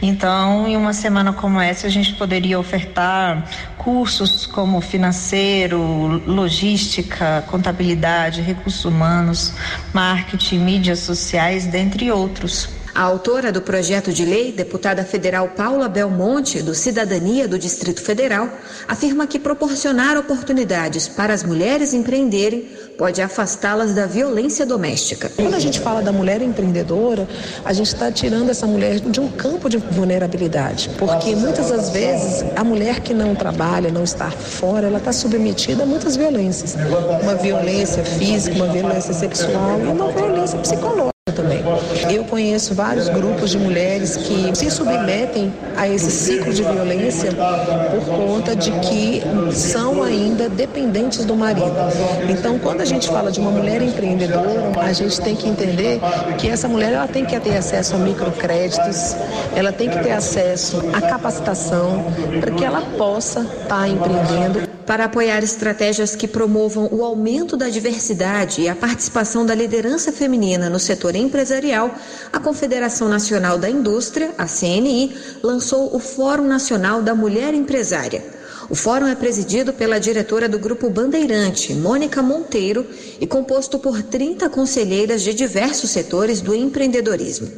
Então, 0.00 0.66
em 0.66 0.76
uma 0.76 0.92
semana 0.92 1.32
como 1.32 1.60
essa, 1.60 1.86
a 1.86 1.90
gente 1.90 2.14
poderia 2.14 2.58
ofertar 2.58 3.44
cursos 3.76 4.46
como 4.46 4.80
financeiro, 4.80 6.22
logística, 6.26 7.44
contabilidade, 7.48 8.40
recursos 8.40 8.84
humanos, 8.84 9.52
marketing, 9.92 10.58
mídias 10.58 11.00
sociais, 11.00 11.66
dentre 11.66 12.10
outros. 12.10 12.81
A 12.94 13.00
autora 13.00 13.50
do 13.50 13.62
projeto 13.62 14.12
de 14.12 14.22
lei, 14.22 14.52
deputada 14.52 15.02
federal 15.02 15.48
Paula 15.56 15.88
Belmonte, 15.88 16.60
do 16.60 16.74
Cidadania 16.74 17.48
do 17.48 17.58
Distrito 17.58 18.02
Federal, 18.02 18.50
afirma 18.86 19.26
que 19.26 19.38
proporcionar 19.38 20.18
oportunidades 20.18 21.08
para 21.08 21.32
as 21.32 21.42
mulheres 21.42 21.94
empreenderem 21.94 22.68
pode 22.98 23.22
afastá-las 23.22 23.94
da 23.94 24.04
violência 24.04 24.66
doméstica. 24.66 25.30
Quando 25.34 25.54
a 25.54 25.58
gente 25.58 25.80
fala 25.80 26.02
da 26.02 26.12
mulher 26.12 26.42
empreendedora, 26.42 27.26
a 27.64 27.72
gente 27.72 27.86
está 27.86 28.12
tirando 28.12 28.50
essa 28.50 28.66
mulher 28.66 29.00
de 29.00 29.20
um 29.20 29.28
campo 29.28 29.70
de 29.70 29.78
vulnerabilidade, 29.78 30.90
porque 30.98 31.34
muitas 31.34 31.70
das 31.70 31.88
vezes 31.88 32.44
a 32.54 32.62
mulher 32.62 33.00
que 33.00 33.14
não 33.14 33.34
trabalha, 33.34 33.90
não 33.90 34.04
está 34.04 34.30
fora, 34.30 34.88
ela 34.88 34.98
está 34.98 35.14
submetida 35.14 35.84
a 35.84 35.86
muitas 35.86 36.14
violências, 36.14 36.76
uma 37.22 37.36
violência 37.36 38.04
física, 38.04 38.54
uma 38.54 38.70
violência 38.70 39.14
sexual 39.14 39.80
e 39.80 39.88
uma 39.88 40.12
violência 40.12 40.58
psicológica 40.58 41.11
também. 41.30 41.62
Eu 42.10 42.24
conheço 42.24 42.74
vários 42.74 43.08
grupos 43.08 43.50
de 43.50 43.58
mulheres 43.58 44.16
que 44.16 44.56
se 44.56 44.68
submetem 44.72 45.54
a 45.76 45.88
esse 45.88 46.10
ciclo 46.10 46.52
de 46.52 46.64
violência 46.64 47.30
por 47.30 48.04
conta 48.04 48.56
de 48.56 48.72
que 48.80 49.22
são 49.52 50.02
ainda 50.02 50.48
dependentes 50.48 51.24
do 51.24 51.36
marido. 51.36 51.72
Então, 52.28 52.58
quando 52.58 52.80
a 52.80 52.84
gente 52.84 53.06
fala 53.06 53.30
de 53.30 53.38
uma 53.38 53.52
mulher 53.52 53.80
empreendedora, 53.80 54.72
a 54.80 54.92
gente 54.92 55.20
tem 55.20 55.36
que 55.36 55.48
entender 55.48 56.00
que 56.38 56.48
essa 56.48 56.66
mulher 56.66 56.92
ela 56.92 57.06
tem 57.06 57.24
que 57.24 57.38
ter 57.38 57.56
acesso 57.56 57.94
a 57.94 57.98
microcréditos, 57.98 59.14
ela 59.54 59.70
tem 59.70 59.88
que 59.88 60.00
ter 60.00 60.10
acesso 60.10 60.82
à 60.92 61.00
capacitação 61.00 62.04
para 62.40 62.50
que 62.50 62.64
ela 62.64 62.80
possa 62.98 63.42
estar 63.42 63.68
tá 63.68 63.88
empreendendo 63.88 64.72
para 64.82 65.04
apoiar 65.04 65.42
estratégias 65.42 66.14
que 66.14 66.26
promovam 66.26 66.88
o 66.90 67.04
aumento 67.04 67.56
da 67.56 67.68
diversidade 67.68 68.62
e 68.62 68.68
a 68.68 68.74
participação 68.74 69.46
da 69.46 69.54
liderança 69.54 70.12
feminina 70.12 70.68
no 70.68 70.78
setor 70.78 71.11
empresarial, 71.18 71.94
a 72.32 72.38
Confederação 72.38 73.08
Nacional 73.08 73.58
da 73.58 73.68
Indústria, 73.68 74.32
a 74.38 74.46
CNI, 74.46 75.14
lançou 75.42 75.94
o 75.94 75.98
Fórum 75.98 76.46
Nacional 76.46 77.02
da 77.02 77.14
Mulher 77.14 77.54
Empresária. 77.54 78.42
O 78.70 78.74
fórum 78.74 79.06
é 79.06 79.14
presidido 79.14 79.72
pela 79.72 79.98
diretora 79.98 80.48
do 80.48 80.58
Grupo 80.58 80.88
Bandeirante, 80.88 81.74
Mônica 81.74 82.22
Monteiro, 82.22 82.86
e 83.20 83.26
composto 83.26 83.78
por 83.78 84.02
30 84.02 84.48
conselheiras 84.48 85.22
de 85.22 85.34
diversos 85.34 85.90
setores 85.90 86.40
do 86.40 86.54
empreendedorismo. 86.54 87.48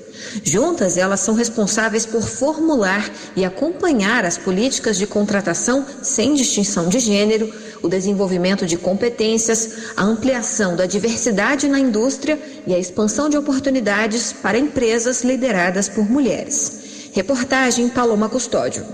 Juntas, 0.42 0.96
elas 0.96 1.20
são 1.20 1.34
responsáveis 1.34 2.06
por 2.06 2.23
formular 2.23 3.08
e 3.37 3.44
acompanhar 3.44 4.25
as 4.25 4.38
políticas 4.38 4.96
de 4.96 5.06
contratação 5.06 5.87
sem 6.02 6.34
distinção 6.34 6.88
de 6.88 6.99
gênero, 6.99 7.52
o 7.84 7.88
desenvolvimento 7.88 8.66
de 8.66 8.78
competências, 8.78 9.92
a 9.94 10.02
ampliação 10.02 10.74
da 10.74 10.86
diversidade 10.86 11.68
na 11.68 11.78
indústria 11.78 12.40
e 12.66 12.74
a 12.74 12.78
expansão 12.78 13.28
de 13.28 13.36
oportunidades 13.36 14.32
para 14.32 14.58
empresas 14.58 15.22
lideradas 15.22 15.86
por 15.86 16.10
mulheres. 16.10 17.10
Reportagem 17.12 17.90
Paloma 17.90 18.26
Custódio. 18.26 18.86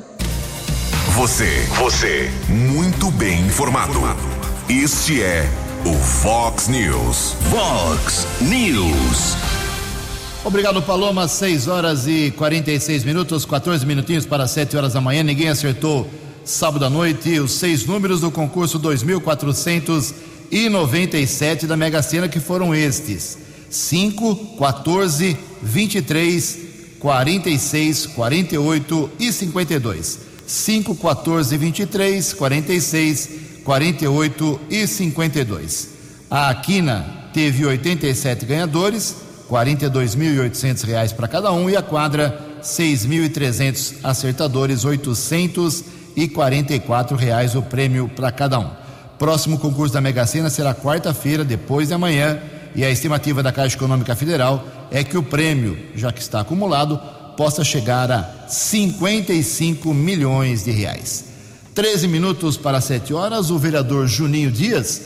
Você, 1.14 1.49
você, 1.78 2.28
muito 2.49 3.12
bem 3.12 3.40
informado. 3.42 4.00
Este 4.68 5.23
é 5.23 5.49
o 5.87 5.94
Fox 5.94 6.66
News. 6.66 7.37
Fox 7.49 8.26
News. 8.40 9.37
Obrigado, 10.44 10.82
Paloma. 10.82 11.28
6 11.28 11.68
horas 11.68 12.09
e 12.09 12.32
46 12.37 13.04
minutos, 13.04 13.44
14 13.44 13.87
minutinhos 13.87 14.26
para 14.26 14.49
7 14.49 14.76
horas 14.76 14.94
da 14.94 15.00
manhã. 15.00 15.23
Ninguém 15.23 15.49
acertou 15.49 16.09
sábado 16.50 16.85
à 16.85 16.90
noite 16.90 17.38
os 17.38 17.52
seis 17.52 17.87
números 17.87 18.21
do 18.21 18.30
concurso 18.30 18.78
2497 18.78 21.66
da 21.66 21.75
Mega 21.76 22.02
Sena, 22.02 22.28
que 22.28 22.40
foram 22.40 22.75
estes: 22.75 23.38
5, 23.71 24.57
14, 24.59 25.37
23, 25.62 26.59
46, 26.99 28.07
48 28.07 29.11
e 29.21 29.33
52. 29.33 30.19
5, 30.47 30.95
14, 30.97 31.57
23, 31.57 32.35
46, 32.35 33.30
48 33.62 34.61
e 34.69 34.87
52. 34.88 35.88
A 36.28 36.50
Aquina 36.50 37.30
teve 37.33 37.64
87 37.64 38.45
ganhadores, 38.45 39.14
R$ 39.49 39.57
42.800 39.57 41.14
para 41.14 41.28
cada 41.28 41.52
um, 41.52 41.71
e 41.71 41.76
a 41.76 41.83
quadra, 41.83 42.59
6.300 42.61 43.99
acertadores, 44.02 44.85
844 46.17 47.17
reais 47.17 47.54
o 47.54 47.63
prêmio 47.63 48.08
para 48.08 48.30
cada 48.30 48.58
um. 48.58 48.71
Próximo 49.19 49.58
concurso 49.58 49.93
da 49.93 50.00
Mega 50.00 50.26
Sena 50.26 50.49
será 50.49 50.75
quarta-feira, 50.75 51.45
depois 51.45 51.89
de 51.89 51.95
amanhã, 51.95 52.39
e 52.75 52.84
a 52.84 52.91
estimativa 52.91 53.43
da 53.43 53.52
Caixa 53.52 53.76
Econômica 53.76 54.15
Federal 54.15 54.65
é 54.91 55.04
que 55.04 55.19
o 55.19 55.23
prêmio, 55.23 55.78
já 55.95 56.13
que 56.13 56.21
está 56.21 56.41
acumulado, 56.41 56.99
possa 57.37 57.65
chegar 57.65 58.11
a 58.11 58.47
55 58.49 59.93
milhões 59.93 60.65
de 60.65 60.71
reais. 60.71 61.25
13 61.75 62.08
minutos 62.08 62.56
para 62.56 62.80
7 62.80 63.15
horas, 63.15 63.50
o 63.50 63.58
vereador 63.58 64.06
Juninho 64.06 64.50
Dias 64.50 65.02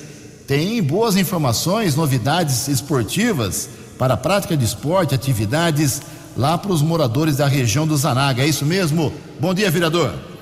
tem 0.46 0.82
boas 0.82 1.16
informações, 1.16 1.96
novidades 1.96 2.68
esportivas 2.68 3.68
para 3.98 4.14
a 4.14 4.16
prática 4.16 4.56
de 4.56 4.64
esporte, 4.64 5.14
atividades 5.14 6.02
lá 6.36 6.58
para 6.58 6.72
os 6.72 6.82
moradores 6.82 7.36
da 7.36 7.46
região 7.46 7.86
do 7.86 7.96
Zanaga. 7.96 8.42
É 8.42 8.46
isso 8.46 8.66
mesmo? 8.66 9.12
Bom 9.40 9.54
dia, 9.54 9.70
vereador. 9.70 10.33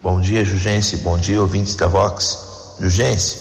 Bom 0.00 0.20
dia, 0.20 0.44
Jugense. 0.44 0.98
Bom 0.98 1.18
dia, 1.18 1.40
ouvintes 1.40 1.74
da 1.74 1.88
Vox. 1.88 2.76
Jugense, 2.78 3.40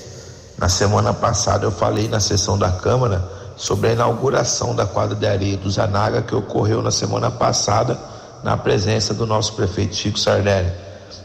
na 0.57 0.67
semana 0.67 1.13
passada 1.13 1.67
eu 1.67 1.71
falei 1.71 2.07
na 2.07 2.19
sessão 2.19 2.57
da 2.57 2.71
Câmara 2.71 3.23
sobre 3.55 3.89
a 3.89 3.93
inauguração 3.93 4.75
da 4.75 4.83
quadra 4.83 5.15
de 5.15 5.27
areia 5.27 5.55
do 5.55 5.69
Zanaga 5.69 6.23
que 6.23 6.33
ocorreu 6.33 6.81
na 6.81 6.89
semana 6.89 7.29
passada 7.29 7.95
na 8.43 8.57
presença 8.57 9.13
do 9.13 9.27
nosso 9.27 9.53
prefeito 9.53 9.95
Chico 9.95 10.19
Sardelli. 10.19 10.71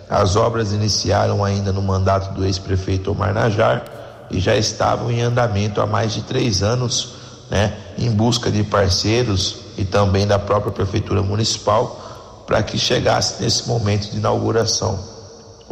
As 0.06 0.36
obras 0.36 0.74
iniciaram 0.74 1.42
ainda 1.42 1.72
no 1.72 1.80
mandato 1.80 2.34
do 2.34 2.44
ex-prefeito 2.44 3.12
Omar 3.12 3.32
Najar 3.32 3.84
e 4.30 4.38
já 4.38 4.54
estavam 4.54 5.10
em 5.10 5.22
andamento 5.22 5.80
há 5.80 5.86
mais 5.86 6.12
de 6.12 6.20
três 6.24 6.62
anos, 6.62 7.14
né, 7.50 7.74
em 7.96 8.10
busca 8.10 8.50
de 8.50 8.62
parceiros 8.62 9.60
e 9.78 9.84
também 9.86 10.26
da 10.26 10.38
própria 10.38 10.72
prefeitura 10.72 11.22
municipal 11.22 12.44
para 12.46 12.62
que 12.62 12.76
chegasse 12.76 13.42
nesse 13.42 13.66
momento 13.66 14.10
de 14.10 14.18
inauguração. 14.18 15.11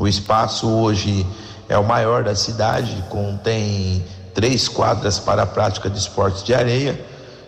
O 0.01 0.09
espaço 0.09 0.67
hoje 0.67 1.27
é 1.69 1.77
o 1.77 1.85
maior 1.85 2.25
da 2.25 2.35
cidade, 2.35 3.05
contém 3.11 4.03
três 4.33 4.67
quadras 4.67 5.19
para 5.19 5.43
a 5.43 5.47
prática 5.47 5.91
de 5.91 5.99
esportes 5.99 6.43
de 6.43 6.55
areia 6.55 6.99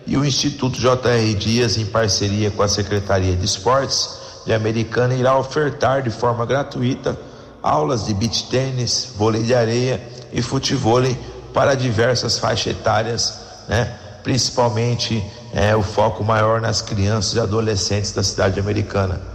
e 0.05 0.15
o 0.15 0.23
Instituto 0.23 0.79
J.R. 0.79 1.33
Dias, 1.33 1.79
em 1.79 1.85
parceria 1.87 2.51
com 2.51 2.61
a 2.61 2.67
Secretaria 2.67 3.35
de 3.35 3.43
Esportes 3.43 4.07
de 4.45 4.53
Americana, 4.53 5.15
irá 5.15 5.35
ofertar 5.35 6.03
de 6.03 6.11
forma 6.11 6.45
gratuita 6.45 7.17
aulas 7.63 8.05
de 8.05 8.13
beach 8.13 8.43
tênis, 8.51 9.13
vôlei 9.17 9.41
de 9.41 9.55
areia 9.55 9.99
e 10.31 10.39
futevôlei 10.43 11.17
para 11.55 11.73
diversas 11.73 12.37
faixas 12.37 12.75
etárias, 12.75 13.39
né? 13.67 13.97
principalmente 14.21 15.25
é, 15.51 15.75
o 15.75 15.81
foco 15.81 16.23
maior 16.23 16.61
nas 16.61 16.83
crianças 16.83 17.33
e 17.33 17.39
adolescentes 17.39 18.11
da 18.11 18.21
cidade 18.21 18.59
americana. 18.59 19.32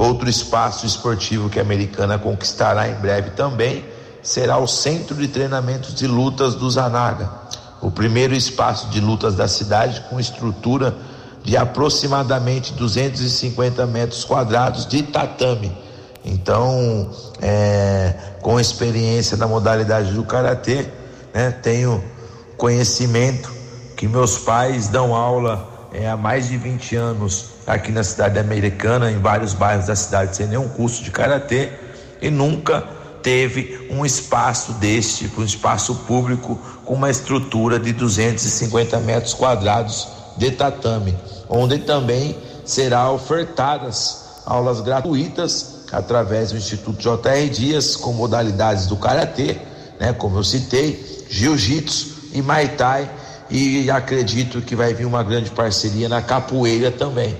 Outro 0.00 0.30
espaço 0.30 0.86
esportivo 0.86 1.50
que 1.50 1.58
a 1.58 1.62
americana 1.62 2.18
conquistará 2.18 2.88
em 2.88 2.94
breve 2.94 3.32
também 3.32 3.84
será 4.22 4.56
o 4.56 4.66
centro 4.66 5.14
de 5.14 5.28
treinamentos 5.28 5.94
de 5.94 6.06
lutas 6.06 6.54
do 6.54 6.70
Zanaga, 6.70 7.30
o 7.82 7.90
primeiro 7.90 8.32
espaço 8.32 8.88
de 8.88 8.98
lutas 8.98 9.34
da 9.34 9.46
cidade 9.46 10.02
com 10.08 10.18
estrutura 10.18 10.96
de 11.44 11.54
aproximadamente 11.54 12.72
250 12.72 13.86
metros 13.88 14.24
quadrados 14.24 14.86
de 14.86 15.02
tatame. 15.02 15.70
Então, 16.24 17.10
é, 17.42 18.14
com 18.40 18.58
experiência 18.58 19.36
na 19.36 19.46
modalidade 19.46 20.14
do 20.14 20.24
karatê, 20.24 20.88
né, 21.34 21.50
tenho 21.50 22.02
conhecimento 22.56 23.52
que 23.98 24.08
meus 24.08 24.38
pais 24.38 24.88
dão 24.88 25.14
aula 25.14 25.68
é, 25.92 26.08
há 26.08 26.16
mais 26.16 26.48
de 26.48 26.56
20 26.56 26.96
anos 26.96 27.46
aqui 27.66 27.90
na 27.90 28.04
cidade 28.04 28.38
americana, 28.38 29.10
em 29.10 29.18
vários 29.18 29.54
bairros 29.54 29.86
da 29.86 29.96
cidade, 29.96 30.36
sem 30.36 30.46
nenhum 30.46 30.68
curso 30.68 31.02
de 31.02 31.10
karatê 31.10 31.70
e 32.20 32.30
nunca 32.30 32.82
teve 33.22 33.88
um 33.90 34.04
espaço 34.04 34.72
deste, 34.74 35.30
um 35.36 35.44
espaço 35.44 35.94
público 36.06 36.58
com 36.84 36.94
uma 36.94 37.10
estrutura 37.10 37.78
de 37.78 37.92
250 37.92 38.98
metros 39.00 39.34
quadrados 39.34 40.08
de 40.36 40.50
tatame. 40.50 41.16
onde 41.48 41.78
também 41.78 42.36
será 42.64 43.10
ofertadas 43.10 44.42
aulas 44.46 44.80
gratuitas 44.80 45.84
através 45.92 46.52
do 46.52 46.58
Instituto 46.58 47.02
J.R. 47.02 47.48
Dias 47.50 47.96
com 47.96 48.12
modalidades 48.12 48.86
do 48.86 48.96
karatê, 48.96 49.56
né, 49.98 50.12
como 50.12 50.38
eu 50.38 50.44
citei, 50.44 51.26
jiu-jitsu 51.28 52.30
e 52.32 52.40
muay 52.40 52.68
thai 52.68 53.10
e 53.50 53.90
acredito 53.90 54.62
que 54.62 54.76
vai 54.76 54.94
vir 54.94 55.06
uma 55.06 55.22
grande 55.22 55.50
parceria 55.50 56.08
na 56.08 56.22
capoeira 56.22 56.90
também. 56.90 57.36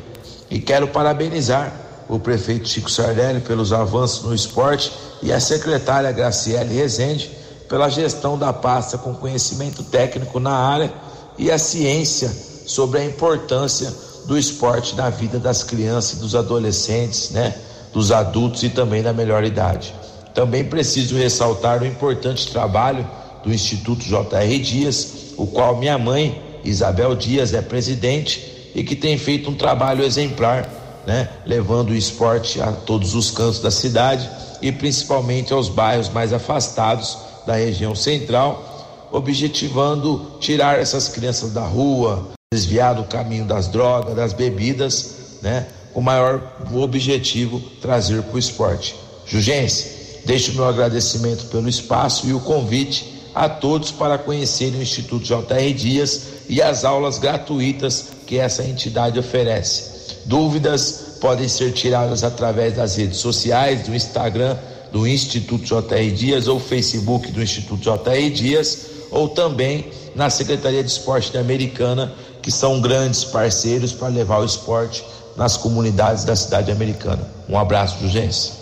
E 0.51 0.59
quero 0.59 0.89
parabenizar 0.89 1.73
o 2.09 2.19
prefeito 2.19 2.69
Chico 2.69 2.91
Sardelli 2.91 3.41
pelos 3.41 3.73
avanços 3.73 4.25
no 4.25 4.35
esporte 4.35 4.93
e 5.23 5.33
a 5.33 5.39
secretária 5.39 6.11
Graciele 6.11 6.75
Rezende 6.75 7.31
pela 7.69 7.89
gestão 7.89 8.37
da 8.37 8.53
pasta 8.53 8.99
com 8.99 9.15
conhecimento 9.15 9.85
técnico 9.85 10.41
na 10.41 10.51
área 10.51 10.93
e 11.39 11.53
a 11.53 11.59
ciência 11.59 12.29
sobre 12.67 12.99
a 12.99 13.05
importância 13.05 13.95
do 14.27 14.37
esporte 14.37 14.97
na 14.97 15.09
vida 15.09 15.39
das 15.39 15.63
crianças 15.63 16.19
e 16.19 16.21
dos 16.21 16.35
adolescentes, 16.35 17.31
né, 17.31 17.55
dos 17.93 18.11
adultos 18.11 18.65
e 18.65 18.69
também 18.69 19.03
da 19.03 19.13
melhor 19.13 19.45
idade. 19.45 19.95
Também 20.35 20.65
preciso 20.65 21.17
ressaltar 21.17 21.83
o 21.83 21.87
importante 21.87 22.51
trabalho 22.51 23.09
do 23.45 23.53
Instituto 23.53 24.05
J.R. 24.05 24.59
Dias, 24.59 25.13
o 25.41 25.47
qual 25.47 25.75
minha 25.79 25.97
mãe, 25.97 26.39
Isabel 26.63 27.15
Dias, 27.15 27.55
é 27.55 27.63
presidente 27.63 28.71
e 28.75 28.85
que 28.85 28.95
tem 28.95 29.17
feito 29.17 29.49
um 29.49 29.55
trabalho 29.55 30.05
exemplar, 30.05 30.69
né, 31.07 31.31
levando 31.47 31.91
o 31.91 31.95
esporte 31.95 32.61
a 32.61 32.71
todos 32.73 33.15
os 33.15 33.31
cantos 33.31 33.59
da 33.59 33.71
cidade 33.71 34.29
e 34.61 34.71
principalmente 34.71 35.51
aos 35.51 35.71
bairros 35.71 36.11
mais 36.11 36.35
afastados 36.35 37.17
da 37.47 37.55
região 37.55 37.95
central, 37.95 39.09
objetivando 39.11 40.33
tirar 40.41 40.79
essas 40.79 41.09
crianças 41.09 41.55
da 41.55 41.65
rua, 41.65 42.33
desviar 42.53 42.95
do 42.95 43.05
caminho 43.05 43.47
das 43.47 43.67
drogas, 43.67 44.15
das 44.15 44.35
bebidas, 44.35 45.39
né? 45.41 45.67
O 45.95 46.03
maior 46.03 46.53
objetivo 46.75 47.61
trazer 47.81 48.23
para 48.25 48.37
o 48.37 48.39
esporte. 48.39 48.95
Jugense, 49.25 50.21
deixo 50.27 50.53
meu 50.53 50.67
agradecimento 50.67 51.47
pelo 51.47 51.67
espaço 51.67 52.27
e 52.27 52.35
o 52.35 52.41
convite 52.41 53.10
a 53.35 53.49
todos 53.49 53.91
para 53.91 54.19
conhecerem 54.19 54.81
o 54.81 54.83
Instituto 54.83 55.25
J.R. 55.25 55.73
Dias 55.73 56.23
e 56.49 56.61
as 56.61 56.85
aulas 56.85 57.19
gratuitas 57.19 58.09
que 58.27 58.39
essa 58.39 58.65
entidade 58.65 59.19
oferece. 59.19 60.17
Dúvidas 60.25 61.17
podem 61.21 61.49
ser 61.49 61.73
tiradas 61.73 62.25
através 62.25 62.77
das 62.77 62.97
redes 62.97 63.19
sociais, 63.19 63.87
do 63.87 63.95
Instagram 63.95 64.57
do 64.93 65.07
Instituto 65.07 65.65
J.R. 65.65 66.11
Dias 66.11 66.49
ou 66.49 66.59
Facebook 66.59 67.31
do 67.31 67.43
Instituto 67.43 67.83
J.R. 67.83 68.31
Dias 68.31 68.87
ou 69.11 69.29
também 69.29 69.91
na 70.15 70.29
Secretaria 70.29 70.83
de 70.83 70.91
Esporte 70.91 71.33
da 71.33 71.41
Americana, 71.41 72.13
que 72.43 72.51
são 72.51 72.81
grandes 72.81 73.25
parceiros 73.25 73.93
para 73.93 74.09
levar 74.09 74.41
o 74.41 74.45
esporte 74.45 75.05
nas 75.37 75.57
comunidades 75.57 76.25
da 76.25 76.35
cidade 76.35 76.71
americana. 76.71 77.23
Um 77.49 77.59
abraço, 77.59 77.99
Jurgens. 78.01 78.53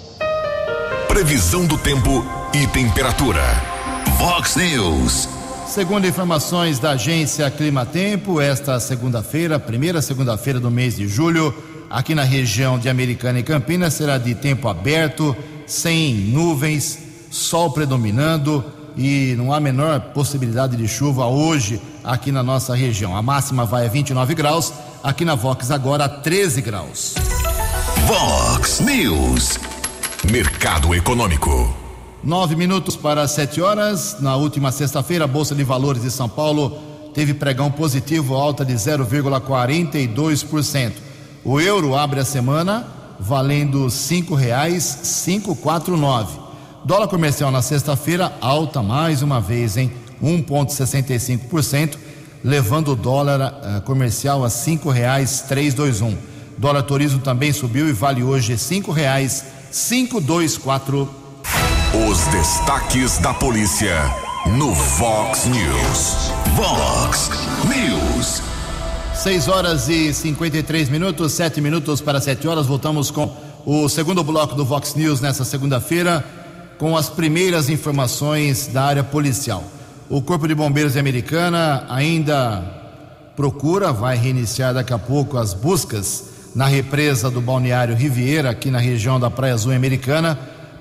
Previsão 1.08 1.66
do 1.66 1.78
tempo 1.78 2.24
e 2.54 2.66
temperatura. 2.68 3.77
Vox 4.18 4.56
News. 4.56 5.28
Segundo 5.68 6.04
informações 6.04 6.80
da 6.80 6.90
agência 6.90 7.48
Clima 7.52 7.86
Tempo, 7.86 8.40
esta 8.40 8.80
segunda-feira, 8.80 9.60
primeira 9.60 10.02
segunda-feira 10.02 10.58
do 10.58 10.72
mês 10.72 10.96
de 10.96 11.06
julho, 11.06 11.54
aqui 11.88 12.16
na 12.16 12.24
região 12.24 12.80
de 12.80 12.88
Americana 12.88 13.38
e 13.38 13.44
Campinas, 13.44 13.94
será 13.94 14.18
de 14.18 14.34
tempo 14.34 14.66
aberto 14.66 15.36
sem 15.68 16.14
nuvens, 16.14 16.98
sol 17.30 17.70
predominando 17.70 18.64
e 18.96 19.36
não 19.38 19.52
há 19.52 19.60
menor 19.60 20.00
possibilidade 20.12 20.76
de 20.76 20.88
chuva 20.88 21.26
hoje 21.26 21.80
aqui 22.02 22.32
na 22.32 22.42
nossa 22.42 22.74
região. 22.74 23.16
A 23.16 23.22
máxima 23.22 23.64
vai 23.64 23.86
a 23.86 23.88
29 23.88 24.34
graus, 24.34 24.72
aqui 25.00 25.24
na 25.24 25.36
Vox 25.36 25.70
agora 25.70 26.08
13 26.08 26.60
graus. 26.60 27.14
Vox 28.04 28.80
News, 28.80 29.60
Mercado 30.28 30.92
Econômico. 30.92 31.87
Nove 32.22 32.54
minutos 32.56 32.96
para 32.96 33.26
sete 33.28 33.60
horas. 33.60 34.16
Na 34.20 34.34
última 34.34 34.72
sexta-feira, 34.72 35.24
a 35.24 35.28
Bolsa 35.28 35.54
de 35.54 35.62
Valores 35.62 36.02
de 36.02 36.10
São 36.10 36.28
Paulo 36.28 36.76
teve 37.14 37.32
pregão 37.32 37.70
positivo, 37.70 38.34
alta 38.34 38.64
de 38.64 38.74
0,42%. 38.74 40.94
O 41.44 41.60
euro 41.60 41.94
abre 41.94 42.18
a 42.18 42.24
semana 42.24 42.88
valendo 43.20 43.88
cinco 43.88 44.34
reais 44.34 44.98
cinco 45.04 45.54
quatro 45.54 45.96
nove. 45.96 46.36
Dólar 46.84 47.06
comercial 47.08 47.52
na 47.52 47.62
sexta-feira 47.62 48.32
alta 48.40 48.82
mais 48.82 49.22
uma 49.22 49.40
vez 49.40 49.76
em 49.76 49.92
1,65%, 50.22 51.96
levando 52.42 52.92
o 52.92 52.96
dólar 52.96 53.40
uh, 53.40 53.80
comercial 53.82 54.44
a 54.44 54.50
cinco 54.50 54.90
reais 54.90 55.44
três 55.48 55.72
dois 55.72 56.00
um. 56.00 56.16
Dólar 56.56 56.82
turismo 56.82 57.20
também 57.20 57.52
subiu 57.52 57.88
e 57.88 57.92
vale 57.92 58.24
hoje 58.24 58.58
cinco 58.58 58.90
reais 58.90 59.44
cinco 59.70 60.20
dois 60.20 60.58
quatro. 60.58 61.08
Os 61.94 62.26
destaques 62.26 63.16
da 63.16 63.32
polícia 63.32 63.96
no 64.58 64.74
Vox 64.74 65.46
News. 65.46 66.30
Vox 66.54 67.30
News. 67.64 68.42
6 69.14 69.48
horas 69.48 69.88
e 69.88 70.12
53 70.12 70.90
minutos, 70.90 71.32
7 71.32 71.62
minutos 71.62 72.02
para 72.02 72.20
7 72.20 72.46
horas. 72.46 72.66
Voltamos 72.66 73.10
com 73.10 73.34
o 73.64 73.88
segundo 73.88 74.22
bloco 74.22 74.54
do 74.54 74.66
Vox 74.66 74.94
News 74.94 75.22
nessa 75.22 75.46
segunda-feira, 75.46 76.22
com 76.76 76.94
as 76.94 77.08
primeiras 77.08 77.70
informações 77.70 78.66
da 78.66 78.82
área 78.82 79.02
policial. 79.02 79.64
O 80.10 80.20
Corpo 80.20 80.46
de 80.46 80.54
Bombeiros 80.54 80.92
de 80.92 80.98
Americana 80.98 81.86
ainda 81.88 82.64
procura, 83.34 83.94
vai 83.94 84.14
reiniciar 84.14 84.74
daqui 84.74 84.92
a 84.92 84.98
pouco 84.98 85.38
as 85.38 85.54
buscas 85.54 86.24
na 86.54 86.66
represa 86.66 87.30
do 87.30 87.40
Balneário 87.40 87.96
Riviera, 87.96 88.50
aqui 88.50 88.70
na 88.70 88.78
região 88.78 89.18
da 89.18 89.30
Praia 89.30 89.54
Azul 89.54 89.72
Americana, 89.72 90.38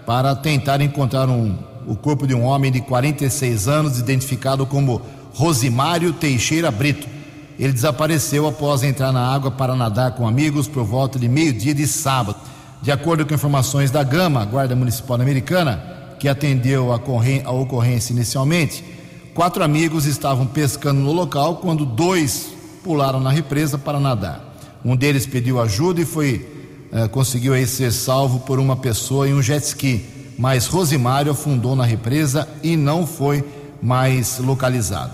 para 0.08 0.34
tentar 0.34 0.80
encontrar 0.80 1.28
um, 1.28 1.54
o 1.86 1.94
corpo 1.94 2.26
de 2.26 2.34
um 2.34 2.46
homem 2.46 2.72
de 2.72 2.80
46 2.80 3.68
anos, 3.68 4.00
identificado 4.00 4.66
como 4.66 5.02
Rosimário 5.34 6.14
Teixeira 6.14 6.72
Brito 6.72 7.18
ele 7.60 7.74
desapareceu 7.74 8.48
após 8.48 8.84
entrar 8.84 9.12
na 9.12 9.34
água 9.34 9.52
para 9.52 9.76
nadar 9.76 10.12
com 10.12 10.28
amigos 10.28 10.68
por 10.68 10.86
volta 10.86 11.20
de 11.20 11.28
meio-dia 11.28 11.74
de 11.74 11.88
sábado. 11.88 12.38
De 12.82 12.92
acordo 12.92 13.26
com 13.26 13.34
informações 13.34 13.92
da 13.92 14.04
Gama, 14.04 14.46
Guarda 14.46 14.76
Municipal 14.76 15.20
Americana, 15.20 15.84
que 16.20 16.30
atendeu 16.30 16.94
a, 16.94 17.02
a 17.44 17.52
ocorrência 17.52 18.14
inicialmente, 18.14 18.86
quatro 19.34 19.64
amigos 19.64 20.06
estavam 20.06 20.46
pescando 20.46 21.02
no 21.02 21.12
local 21.12 21.58
quando 21.58 21.86
dois 21.86 22.50
pularam 22.82 23.20
na 23.20 23.32
represa 23.32 23.78
para 23.78 24.00
nadar. 24.00 24.42
Um 24.86 24.96
deles 24.96 25.26
pediu 25.26 25.60
ajuda 25.60 26.00
e 26.00 26.06
foi 26.06 26.57
eh, 26.92 27.08
conseguiu 27.08 27.54
aí 27.54 27.68
ser 27.68 27.92
salvo 27.92 28.40
por 28.40 28.60
uma 28.60 28.76
pessoa 28.76 29.28
em 29.28 29.34
um 29.34 29.42
jet 29.42 29.64
ski, 29.64 30.06
mas 30.38 30.68
Rosimário 30.68 31.32
afundou 31.32 31.76
na 31.76 31.84
represa 31.84 32.48
e 32.64 32.78
não 32.78 33.06
foi 33.06 33.44
mais 33.82 34.40
localizado. 34.40 35.14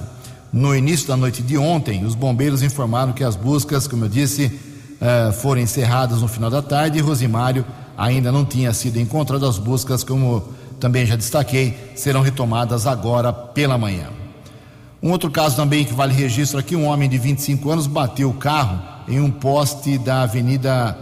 No 0.51 0.75
início 0.75 1.07
da 1.07 1.17
noite 1.17 1.41
de 1.41 1.57
ontem, 1.57 2.05
os 2.05 2.13
bombeiros 2.13 2.61
informaram 2.61 3.11
que 3.11 3.23
as 3.23 3.35
buscas, 3.35 3.87
como 3.87 4.05
eu 4.05 4.09
disse, 4.09 4.45
uh, 4.45 5.33
foram 5.33 5.61
encerradas 5.61 6.21
no 6.21 6.27
final 6.27 6.49
da 6.49 6.61
tarde 6.61 6.99
e 6.99 7.01
Rosimário 7.01 7.65
ainda 7.97 8.31
não 8.31 8.45
tinha 8.45 8.71
sido 8.71 8.99
encontrado. 8.99 9.47
As 9.47 9.57
buscas, 9.57 10.03
como 10.03 10.43
também 10.79 11.07
já 11.07 11.15
destaquei, 11.15 11.75
serão 11.95 12.21
retomadas 12.21 12.85
agora 12.85 13.33
pela 13.33 13.79
manhã. 13.79 14.09
Um 15.01 15.09
outro 15.11 15.31
caso 15.31 15.55
também 15.55 15.85
que 15.85 15.93
vale 15.93 16.13
registro 16.13 16.59
aqui: 16.59 16.75
um 16.75 16.85
homem 16.85 17.09
de 17.09 17.17
25 17.17 17.71
anos 17.71 17.87
bateu 17.87 18.29
o 18.29 18.33
carro 18.35 18.79
em 19.07 19.19
um 19.19 19.31
poste 19.31 19.97
da 19.97 20.21
Avenida 20.21 20.95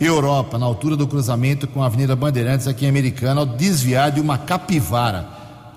Europa, 0.00 0.58
na 0.58 0.66
altura 0.66 0.96
do 0.96 1.06
cruzamento 1.06 1.66
com 1.68 1.82
a 1.82 1.86
Avenida 1.86 2.16
Bandeirantes, 2.16 2.66
aqui 2.66 2.84
em 2.84 2.88
Americana, 2.88 3.40
ao 3.40 3.46
desviar 3.46 4.10
de 4.10 4.20
uma 4.20 4.36
capivara. 4.36 5.26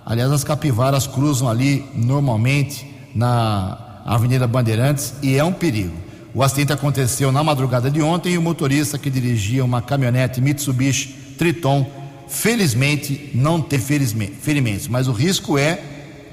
Aliás, 0.05 0.31
as 0.31 0.43
capivaras 0.43 1.05
cruzam 1.05 1.49
ali 1.49 1.85
normalmente 1.93 2.85
na 3.13 4.01
Avenida 4.05 4.47
Bandeirantes 4.47 5.13
e 5.21 5.35
é 5.35 5.43
um 5.43 5.53
perigo. 5.53 5.95
O 6.33 6.43
acidente 6.43 6.71
aconteceu 6.71 7.31
na 7.31 7.43
madrugada 7.43 7.91
de 7.91 8.01
ontem 8.01 8.33
e 8.33 8.37
o 8.37 8.41
motorista 8.41 8.97
que 8.97 9.09
dirigia 9.09 9.65
uma 9.65 9.81
caminhonete 9.81 10.39
Mitsubishi 10.39 11.09
Triton, 11.37 11.85
felizmente 12.27 13.31
não 13.33 13.61
teve 13.61 13.99
ferimentos, 14.41 14.87
mas 14.87 15.07
o 15.07 15.11
risco 15.11 15.57
é 15.57 15.79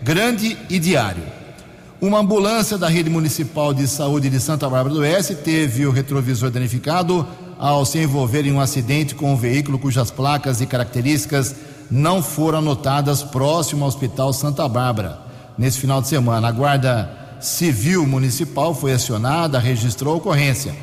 grande 0.03 0.57
e 0.69 0.79
diário. 0.79 1.23
Uma 2.01 2.19
ambulância 2.19 2.77
da 2.77 2.89
rede 2.89 3.09
municipal 3.09 3.73
de 3.73 3.89
saúde 3.89 4.29
de 4.29 4.39
Santa 4.41 4.69
Bárbara 4.69 4.95
do 4.95 5.01
Oeste 5.01 5.35
teve 5.35 5.87
o 5.87 5.91
retrovisor 5.91 6.51
danificado 6.51 7.27
ao 7.59 7.85
se 7.85 7.99
envolver 7.99 8.47
em 8.47 8.53
um 8.53 8.61
acidente 8.61 9.15
com 9.15 9.33
um 9.33 9.37
veículo 9.37 9.79
cujas 9.79 10.11
placas 10.11 10.61
e 10.61 10.67
características 10.67 11.55
não 11.91 12.23
foram 12.23 12.59
anotadas 12.59 13.23
próximo 13.23 13.85
ao 13.85 13.89
Hospital 13.89 14.33
Santa 14.33 14.67
Bárbara 14.69 15.19
nesse 15.57 15.79
final 15.79 16.01
de 16.01 16.09
semana. 16.09 16.49
A 16.49 16.53
Guarda 16.53 17.37
Civil 17.41 18.07
Municipal 18.07 18.75
foi 18.75 18.93
acionada, 18.93 19.59
registrou 19.59 20.15
a 20.15 20.17
ocorrência. 20.17 20.75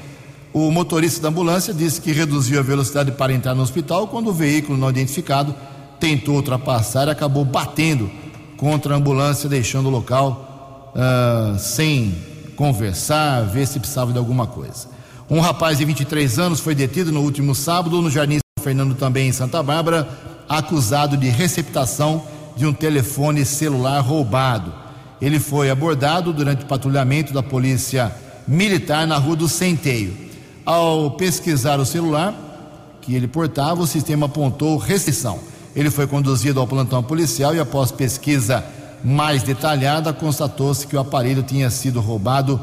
O 0.54 0.70
motorista 0.70 1.22
da 1.22 1.30
ambulância 1.30 1.74
disse 1.74 2.02
que 2.02 2.12
reduziu 2.12 2.60
a 2.60 2.64
velocidade 2.64 3.12
para 3.12 3.34
entrar 3.34 3.56
no 3.56 3.64
hospital 3.64 4.08
quando 4.08 4.28
o 4.30 4.34
veículo 4.34 4.78
não 4.78 4.90
identificado 4.90 5.56
tentou 6.00 6.36
ultrapassar 6.36 7.08
e 7.08 7.12
acabou 7.12 7.46
batendo 7.46 8.10
contra 8.58 8.94
a 8.94 8.98
ambulância, 8.98 9.48
deixando 9.48 9.88
o 9.88 9.92
local 9.92 10.94
uh, 10.96 11.58
sem 11.58 12.16
conversar, 12.56 13.42
ver 13.44 13.66
se 13.66 13.80
precisava 13.80 14.12
de 14.12 14.18
alguma 14.18 14.46
coisa. 14.46 14.88
Um 15.32 15.40
rapaz 15.40 15.78
de 15.78 15.86
23 15.86 16.40
anos 16.40 16.60
foi 16.60 16.76
detido 16.76 17.10
no 17.10 17.22
último 17.22 17.56
sábado 17.56 18.02
no 18.02 18.12
Jardim 18.12 18.40
São 18.40 18.66
Fernando, 18.66 18.94
também 18.96 19.30
em 19.30 19.32
Santa 19.32 19.64
Bárbara, 19.64 20.06
acusado 20.50 21.16
de 21.16 21.30
receptação 21.30 22.22
de 22.58 22.66
um 22.66 22.74
telefone 22.74 23.46
celular 23.46 24.02
roubado. 24.02 24.74
Ele 25.22 25.40
foi 25.40 25.70
abordado 25.70 26.34
durante 26.34 26.66
o 26.66 26.68
patrulhamento 26.68 27.32
da 27.32 27.42
Polícia 27.42 28.14
Militar 28.46 29.08
na 29.08 29.18
Rua 29.18 29.38
do 29.38 29.48
Centeio. 29.48 30.14
Ao 30.66 31.12
pesquisar 31.12 31.80
o 31.80 31.86
celular 31.86 32.36
que 33.00 33.16
ele 33.16 33.26
portava, 33.26 33.82
o 33.82 33.88
sistema 33.88 34.26
apontou 34.26 34.76
restrição. 34.76 35.40
Ele 35.74 35.90
foi 35.90 36.08
conduzido 36.08 36.60
ao 36.60 36.68
plantão 36.68 37.02
policial 37.02 37.56
e, 37.56 37.60
após 37.62 37.90
pesquisa 37.90 38.66
mais 39.02 39.44
detalhada, 39.44 40.12
constatou-se 40.12 40.86
que 40.86 40.98
o 40.98 41.00
aparelho 41.00 41.42
tinha 41.42 41.70
sido 41.70 42.02
roubado 42.02 42.60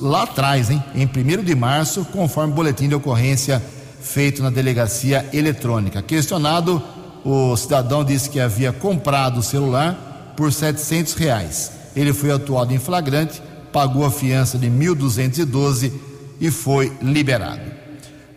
lá 0.00 0.24
atrás, 0.24 0.70
hein, 0.70 0.82
em 0.94 1.06
1 1.06 1.42
de 1.42 1.54
março, 1.54 2.04
conforme 2.06 2.52
o 2.52 2.56
boletim 2.56 2.88
de 2.88 2.94
ocorrência 2.94 3.62
feito 4.00 4.42
na 4.42 4.50
delegacia 4.50 5.28
eletrônica. 5.32 6.02
Questionado, 6.02 6.82
o 7.24 7.56
cidadão 7.56 8.04
disse 8.04 8.30
que 8.30 8.38
havia 8.38 8.72
comprado 8.72 9.38
o 9.38 9.42
celular 9.42 10.34
por 10.36 10.52
700 10.52 11.14
reais. 11.14 11.72
Ele 11.94 12.12
foi 12.12 12.30
atuado 12.30 12.72
em 12.72 12.78
flagrante, 12.78 13.42
pagou 13.72 14.04
a 14.04 14.10
fiança 14.10 14.58
de 14.58 14.68
1.212 14.68 15.92
e 16.40 16.50
foi 16.50 16.92
liberado. 17.02 17.62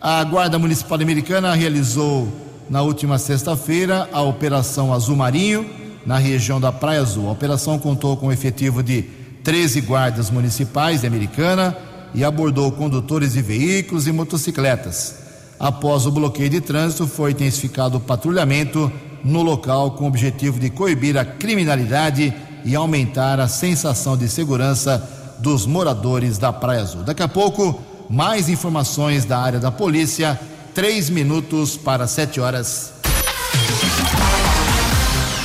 A 0.00 0.24
Guarda 0.24 0.58
Municipal 0.58 1.00
Americana 1.00 1.54
realizou 1.54 2.26
na 2.68 2.82
última 2.82 3.18
sexta-feira 3.18 4.08
a 4.12 4.22
Operação 4.22 4.94
Azul 4.94 5.16
Marinho, 5.16 5.68
na 6.06 6.16
região 6.18 6.60
da 6.60 6.72
Praia 6.72 7.00
Azul. 7.00 7.28
A 7.28 7.32
operação 7.32 7.78
contou 7.78 8.16
com 8.16 8.28
um 8.28 8.32
efetivo 8.32 8.82
de 8.82 9.04
13 9.42 9.80
guardas 9.82 10.30
municipais 10.30 11.00
de 11.00 11.06
Americana 11.06 11.76
e 12.14 12.24
abordou 12.24 12.70
condutores 12.72 13.32
de 13.32 13.42
veículos 13.42 14.06
e 14.06 14.12
motocicletas. 14.12 15.14
Após 15.58 16.06
o 16.06 16.10
bloqueio 16.10 16.50
de 16.50 16.60
trânsito, 16.60 17.06
foi 17.06 17.32
intensificado 17.32 17.98
o 17.98 18.00
patrulhamento 18.00 18.90
no 19.22 19.42
local 19.42 19.92
com 19.92 20.04
o 20.04 20.08
objetivo 20.08 20.58
de 20.58 20.70
coibir 20.70 21.16
a 21.16 21.24
criminalidade 21.24 22.34
e 22.64 22.74
aumentar 22.74 23.38
a 23.40 23.48
sensação 23.48 24.16
de 24.16 24.28
segurança 24.28 25.36
dos 25.38 25.66
moradores 25.66 26.38
da 26.38 26.52
Praia 26.52 26.82
Azul. 26.82 27.02
Daqui 27.02 27.22
a 27.22 27.28
pouco, 27.28 27.80
mais 28.08 28.48
informações 28.48 29.24
da 29.24 29.38
área 29.38 29.58
da 29.58 29.70
polícia. 29.70 30.38
Três 30.74 31.10
minutos 31.10 31.76
para 31.76 32.06
sete 32.06 32.40
horas. 32.40 32.99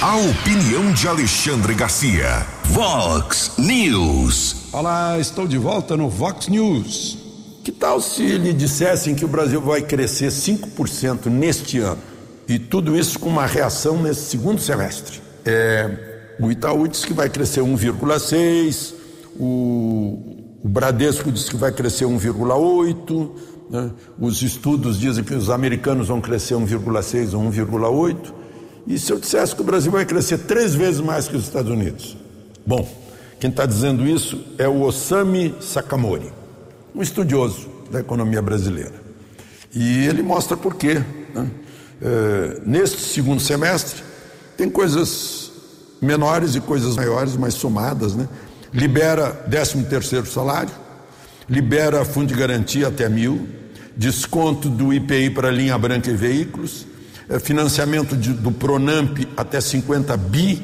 A 0.06 0.18
opinião 0.18 0.94
de 0.94 1.08
Alexandre 1.08 1.74
Garcia. 1.74 2.46
Vox 2.65 3.54
News. 3.58 4.72
Olá, 4.72 5.18
estou 5.18 5.48
de 5.48 5.58
volta 5.58 5.98
no 5.98 6.08
Vox 6.08 6.48
News. 6.48 7.18
Que 7.63 7.72
tal 7.72 8.00
se 8.00 8.38
lhe 8.38 8.54
dissessem 8.54 9.15
que 9.15 9.26
o 9.26 9.28
Brasil 9.28 9.60
vai 9.60 9.82
crescer 9.82 10.28
5% 10.28 11.26
neste 11.26 11.80
ano? 11.80 11.98
E 12.48 12.60
tudo 12.60 12.96
isso 12.96 13.18
com 13.18 13.30
uma 13.30 13.48
reação 13.48 14.00
nesse 14.00 14.30
segundo 14.30 14.62
semestre. 14.62 15.20
É, 15.44 16.36
o 16.39 16.52
Itaú 16.52 16.88
diz 16.88 17.04
que 17.04 17.12
vai 17.12 17.28
crescer 17.28 17.62
1,6%, 17.62 18.94
o, 19.39 20.46
o 20.63 20.70
Bradesco 20.70 21.32
diz 21.32 21.50
que 21.50 21.58
vai 21.58 21.72
crescer 21.72 22.06
1,8%, 22.06 23.32
né? 23.72 23.91
os 24.20 24.44
estudos 24.44 25.00
dizem 25.00 25.24
que 25.24 25.34
os 25.34 25.50
americanos 25.50 26.10
vão 26.10 26.22
crescer 26.22 26.54
1,6% 26.54 27.34
ou 27.34 27.41
1,8%. 27.41 28.44
E 28.88 29.00
se 29.00 29.12
eu 29.12 29.19
dissesse 29.19 29.56
que 29.56 29.62
o 29.62 29.65
Brasil 29.65 29.91
vai 29.91 30.06
crescer 30.06 30.39
três 30.39 30.76
vezes 30.76 31.02
mais 31.02 31.28
que 31.28 31.36
os 31.36 31.43
Estados 31.43 31.71
Unidos? 31.71 32.15
Bom, 32.65 32.88
quem 33.39 33.50
está 33.50 33.65
dizendo 33.65 34.08
isso 34.08 34.43
é 34.58 34.67
o 34.67 34.82
Osami 34.82 35.56
Sakamori 35.60 36.32
um 36.95 37.02
estudioso 37.02 37.67
da 37.91 38.00
economia 38.00 38.41
brasileira. 38.41 38.93
E 39.74 40.08
ele 40.08 40.24
mostra 40.24 40.56
por 40.56 40.76
quê. 40.76 41.04
Né? 41.34 41.52
É, 42.02 42.62
neste 42.65 43.02
segundo 43.02 43.41
semestre, 43.41 44.02
tem 44.58 44.69
coisas 44.69 45.52
menores 46.02 46.56
e 46.56 46.62
coisas 46.62 46.95
maiores, 46.95 47.36
mas 47.36 47.54
somadas. 47.56 48.15
Né? 48.15 48.28
Libera 48.74 49.32
13 49.32 49.84
terceiro 49.84 50.26
salário, 50.26 50.71
libera 51.50 52.06
fundo 52.06 52.28
de 52.28 52.34
garantia 52.34 52.88
até 52.88 53.10
mil, 53.10 53.48
desconto 53.95 54.69
do 54.69 54.93
IPI 54.93 55.30
para 55.32 55.52
linha 55.52 55.78
branca 55.78 56.10
e 56.10 56.15
veículos, 56.15 56.86
financiamento 57.39 58.15
de, 58.15 58.33
do 58.33 58.51
Pronamp 58.51 59.17
até 59.35 59.59
50 59.59 60.15
bi, 60.17 60.61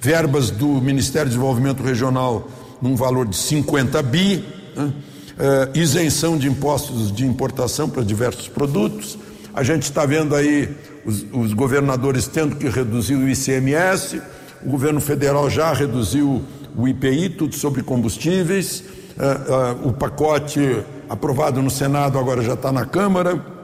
verbas 0.00 0.50
do 0.50 0.66
Ministério 0.80 1.28
do 1.28 1.34
Desenvolvimento 1.34 1.82
Regional 1.82 2.48
num 2.80 2.94
valor 2.94 3.26
de 3.26 3.36
50 3.36 4.02
bi, 4.02 4.44
né? 4.76 4.92
uh, 5.38 5.78
isenção 5.78 6.36
de 6.36 6.48
impostos 6.48 7.12
de 7.12 7.26
importação 7.26 7.88
para 7.88 8.02
diversos 8.02 8.48
produtos. 8.48 9.18
A 9.54 9.62
gente 9.62 9.82
está 9.82 10.06
vendo 10.06 10.34
aí 10.34 10.68
os, 11.04 11.26
os, 11.32 11.52
governadores 11.52 12.28
tendo 12.28 12.56
que 12.56 12.68
reduzir 12.68 13.16
o 13.16 13.28
ICMS, 13.28 14.20
o 14.64 14.70
governo 14.70 15.00
federal 15.00 15.48
já 15.48 15.72
reduziu 15.72 16.42
o 16.76 16.86
IPI, 16.86 17.30
tudo 17.30 17.54
sobre 17.54 17.82
combustíveis. 17.82 18.84
Uh, 19.16 19.84
uh, 19.84 19.88
o 19.88 19.92
pacote 19.92 20.60
aprovado 21.08 21.60
no 21.60 21.70
Senado 21.70 22.18
agora 22.18 22.42
já 22.42 22.54
está 22.54 22.70
na 22.70 22.84
Câmara. 22.86 23.57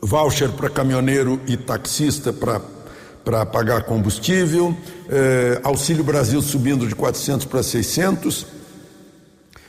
Voucher 0.00 0.50
para 0.52 0.68
caminhoneiro 0.70 1.40
e 1.46 1.56
taxista 1.56 2.32
para 2.32 2.60
para 3.24 3.44
pagar 3.44 3.82
combustível, 3.82 4.72
eh, 5.08 5.60
Auxílio 5.64 6.04
Brasil 6.04 6.40
subindo 6.40 6.86
de 6.86 6.94
400 6.94 7.44
para 7.44 7.60
600, 7.60 8.46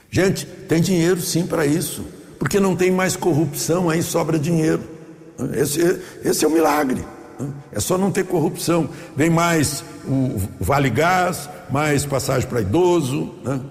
Gente, 0.10 0.46
tem 0.46 0.82
dinheiro 0.82 1.20
sim 1.20 1.46
para 1.46 1.66
isso, 1.66 2.06
porque 2.40 2.60
não 2.60 2.76
tem 2.76 2.92
mais 2.92 3.16
corrupção, 3.16 3.90
aí 3.90 4.02
sobra 4.02 4.40
dinheiro. 4.40 4.82
Esse, 5.54 6.00
esse 6.24 6.46
é 6.46 6.48
o 6.48 6.52
milagre. 6.52 7.04
É 7.72 7.80
só 7.80 7.98
não 7.98 8.10
ter 8.10 8.26
corrupção. 8.26 8.90
Vem 9.16 9.30
mais 9.30 9.84
o 10.08 10.42
Vale 10.60 10.90
Gás, 10.90 11.50
mais 11.70 12.06
passagem 12.06 12.50
para 12.50 12.62
idoso. 12.62 13.32
Né? 13.44 13.62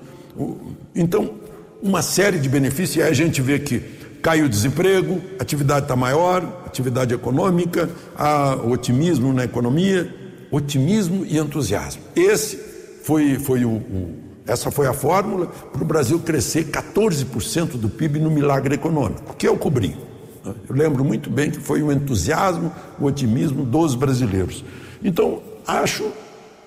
Então, 0.94 1.34
uma 1.82 2.02
série 2.02 2.38
de 2.38 2.48
benefícios, 2.48 2.96
e 2.96 3.02
aí 3.02 3.10
a 3.10 3.14
gente 3.14 3.40
vê 3.40 3.58
que 3.58 3.82
cai 4.22 4.42
o 4.42 4.48
desemprego, 4.48 5.20
atividade 5.38 5.84
está 5.84 5.96
maior, 5.96 6.62
atividade 6.66 7.14
econômica, 7.14 7.88
há 8.16 8.54
otimismo 8.54 9.32
na 9.32 9.44
economia, 9.44 10.12
otimismo 10.50 11.24
e 11.24 11.38
entusiasmo. 11.38 12.02
Esse 12.14 12.56
foi, 13.02 13.38
foi 13.38 13.64
o, 13.64 13.70
o 13.70 14.26
essa 14.46 14.70
foi 14.70 14.86
a 14.86 14.92
fórmula 14.92 15.46
para 15.46 15.82
o 15.82 15.84
Brasil 15.84 16.20
crescer 16.20 16.66
14% 16.66 17.76
do 17.76 17.88
PIB 17.88 18.20
no 18.20 18.30
milagre 18.30 18.76
econômico, 18.76 19.34
que 19.36 19.46
eu 19.46 19.56
cobri. 19.56 19.96
Eu 20.44 20.54
lembro 20.76 21.04
muito 21.04 21.28
bem 21.28 21.50
que 21.50 21.58
foi 21.58 21.82
o 21.82 21.90
entusiasmo, 21.90 22.72
o 23.00 23.06
otimismo 23.06 23.64
dos 23.64 23.96
brasileiros. 23.96 24.64
Então, 25.02 25.42
acho 25.66 26.08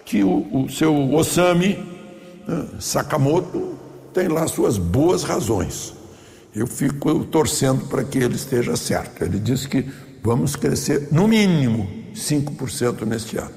que 0.03 0.23
o, 0.23 0.65
o 0.65 0.69
seu 0.69 1.13
Osami 1.13 1.79
né, 2.45 2.65
Sakamoto 2.79 3.75
tem 4.13 4.27
lá 4.27 4.45
suas 4.47 4.77
boas 4.77 5.23
razões. 5.23 5.93
Eu 6.53 6.65
fico 6.65 7.23
torcendo 7.25 7.85
para 7.85 8.03
que 8.03 8.17
ele 8.17 8.35
esteja 8.35 8.75
certo. 8.75 9.23
Ele 9.23 9.39
disse 9.39 9.67
que 9.67 9.85
vamos 10.23 10.55
crescer 10.55 11.07
no 11.11 11.27
mínimo 11.27 11.87
5% 12.13 13.05
neste 13.05 13.37
ano. 13.37 13.51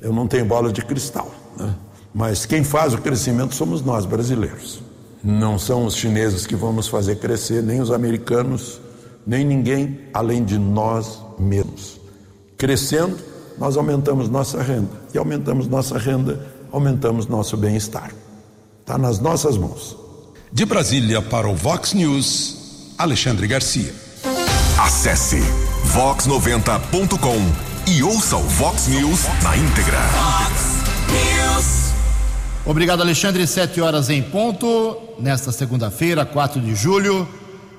Eu 0.00 0.12
não 0.12 0.26
tenho 0.26 0.44
bola 0.44 0.72
de 0.72 0.84
cristal. 0.84 1.30
Né? 1.56 1.74
Mas 2.14 2.46
quem 2.46 2.62
faz 2.62 2.94
o 2.94 2.98
crescimento 2.98 3.54
somos 3.54 3.82
nós, 3.82 4.04
brasileiros. 4.04 4.82
Não 5.24 5.58
são 5.58 5.86
os 5.86 5.96
chineses 5.96 6.46
que 6.46 6.54
vamos 6.54 6.88
fazer 6.88 7.16
crescer, 7.16 7.62
nem 7.62 7.80
os 7.80 7.90
americanos, 7.90 8.80
nem 9.26 9.44
ninguém 9.44 10.00
além 10.12 10.44
de 10.44 10.58
nós 10.58 11.20
mesmos. 11.38 12.00
Crescendo, 12.56 13.16
nós 13.58 13.76
aumentamos 13.76 14.28
nossa 14.28 14.62
renda. 14.62 14.90
E 15.12 15.18
aumentamos 15.18 15.66
nossa 15.66 15.98
renda, 15.98 16.46
aumentamos 16.70 17.26
nosso 17.26 17.56
bem-estar. 17.56 18.12
Está 18.80 18.96
nas 18.96 19.18
nossas 19.18 19.56
mãos. 19.56 20.05
De 20.52 20.64
Brasília 20.64 21.20
para 21.20 21.48
o 21.48 21.54
Vox 21.54 21.92
News, 21.92 22.56
Alexandre 22.96 23.46
Garcia. 23.46 23.92
Acesse 24.78 25.40
vox90.com 25.92 27.90
e 27.90 28.02
ouça 28.02 28.36
o 28.36 28.42
Vox 28.42 28.86
News 28.86 29.24
na 29.42 29.56
íntegra. 29.56 29.98
Vox 29.98 30.62
News. 31.10 31.92
Obrigado, 32.64 33.02
Alexandre. 33.02 33.46
Sete 33.46 33.80
horas 33.80 34.08
em 34.08 34.22
ponto, 34.22 34.96
nesta 35.18 35.50
segunda-feira, 35.50 36.24
4 36.24 36.60
de 36.60 36.74
julho. 36.74 37.28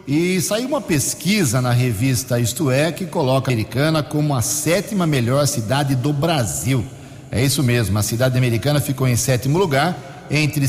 E 0.08 0.40
saiu 0.42 0.68
uma 0.68 0.80
pesquisa 0.82 1.62
na 1.62 1.72
revista 1.72 2.40
Isto 2.40 2.72
É 2.72 2.92
que 2.92 3.06
coloca 3.06 3.52
a 3.52 3.54
americana 3.54 4.04
como 4.04 4.36
a 4.36 4.42
sétima 4.42 5.08
melhor 5.08 5.48
cidade 5.48 5.96
do 5.96 6.14
Brasil. 6.14 6.86
É 7.32 7.44
isso 7.44 7.64
mesmo, 7.64 7.98
a 7.98 8.04
cidade 8.04 8.38
americana 8.38 8.80
ficou 8.80 9.08
em 9.08 9.16
sétimo 9.16 9.58
lugar 9.58 10.28
entre 10.30 10.68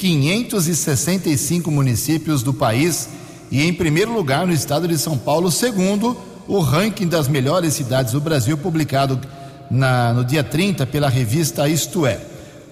5.565 0.00 1.70
municípios 1.70 2.42
do 2.42 2.54
país 2.54 3.08
e 3.50 3.62
em 3.62 3.72
primeiro 3.74 4.12
lugar 4.12 4.46
no 4.46 4.52
estado 4.52 4.88
de 4.88 4.96
São 4.96 5.18
Paulo, 5.18 5.50
segundo 5.50 6.16
o 6.48 6.60
ranking 6.60 7.06
das 7.06 7.28
melhores 7.28 7.74
cidades 7.74 8.12
do 8.12 8.20
Brasil, 8.20 8.56
publicado 8.56 9.20
na, 9.70 10.12
no 10.14 10.24
dia 10.24 10.42
30 10.42 10.86
pela 10.86 11.08
revista 11.08 11.68
Isto 11.68 12.06
É. 12.06 12.18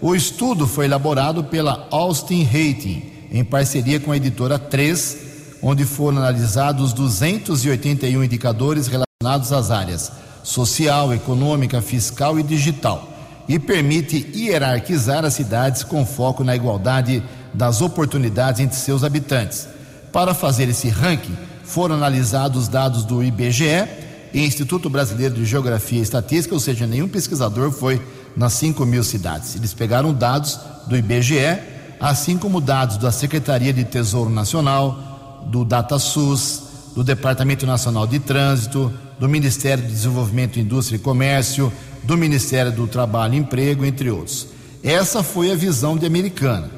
O 0.01 0.15
estudo 0.15 0.67
foi 0.67 0.87
elaborado 0.87 1.45
pela 1.45 1.87
Austin 1.91 2.45
Rating, 2.45 3.03
em 3.31 3.45
parceria 3.45 4.01
com 4.01 4.13
a 4.13 4.17
editora 4.17 4.59
3, 4.59 5.19
onde 5.61 5.85
foram 5.85 6.19
analisados 6.19 6.93
281 6.93 8.25
indicadores 8.25 8.87
relacionados 8.87 9.53
às 9.53 9.71
áreas 9.71 10.13
social, 10.45 11.13
econômica, 11.13 11.83
fiscal 11.83 12.39
e 12.39 12.43
digital 12.45 13.08
e 13.49 13.59
permite 13.59 14.31
hierarquizar 14.35 15.25
as 15.25 15.35
cidades 15.35 15.83
com 15.83 16.05
foco 16.05 16.45
na 16.45 16.55
igualdade 16.55 17.23
das 17.55 17.81
oportunidades 17.81 18.61
entre 18.61 18.77
seus 18.77 19.03
habitantes. 19.03 19.67
Para 20.13 20.35
fazer 20.35 20.69
esse 20.69 20.89
ranking, 20.89 21.37
foram 21.65 21.95
analisados 21.95 22.69
dados 22.69 23.05
do 23.05 23.23
IBGE 23.23 24.07
Instituto 24.35 24.91
Brasileiro 24.91 25.35
de 25.35 25.45
Geografia 25.45 25.99
e 25.99 26.03
Estatística, 26.03 26.55
ou 26.55 26.61
seja, 26.61 26.87
nenhum 26.87 27.09
pesquisador 27.09 27.71
foi 27.71 28.01
nas 28.37 28.53
5 28.55 28.85
mil 28.85 29.03
cidades. 29.03 29.57
Eles 29.57 29.73
pegaram 29.73 30.13
dados 30.13 30.59
do 30.87 30.97
IBGE, 30.97 31.59
assim 31.99 32.37
como 32.37 32.61
dados 32.61 32.99
da 32.99 33.11
Secretaria 33.11 33.73
de 33.73 33.85
Tesouro 33.85 34.31
Nacional, 34.31 35.45
do 35.47 35.65
DataSUS, 35.65 36.63
do 36.95 37.03
Departamento 37.03 37.67
Nacional 37.67 38.07
de 38.07 38.19
Trânsito, 38.19 38.93
do 39.19 39.29
Ministério 39.29 39.83
de 39.83 39.91
Desenvolvimento, 39.91 40.61
Indústria 40.61 40.97
e 40.97 41.01
Comércio, 41.01 41.73
do 42.03 42.17
Ministério 42.17 42.73
do 42.73 42.87
Trabalho 42.87 43.35
e 43.35 43.39
Emprego, 43.39 43.85
entre 43.85 44.11
outros. 44.11 44.49
Essa 44.83 45.23
foi 45.23 45.51
a 45.51 45.55
visão 45.55 45.97
de 45.97 46.07
Americana, 46.07 46.71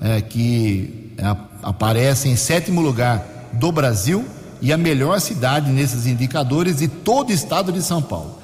é, 0.00 0.20
que 0.20 1.12
é, 1.18 1.36
aparece 1.62 2.28
em 2.28 2.36
sétimo 2.36 2.80
lugar 2.80 3.50
do 3.52 3.72
Brasil 3.72 4.24
e 4.60 4.72
a 4.72 4.76
melhor 4.76 5.20
cidade 5.20 5.70
nesses 5.70 6.06
indicadores 6.06 6.78
de 6.78 6.88
todo 6.88 7.30
o 7.30 7.32
estado 7.32 7.72
de 7.72 7.82
São 7.82 8.02
Paulo. 8.02 8.38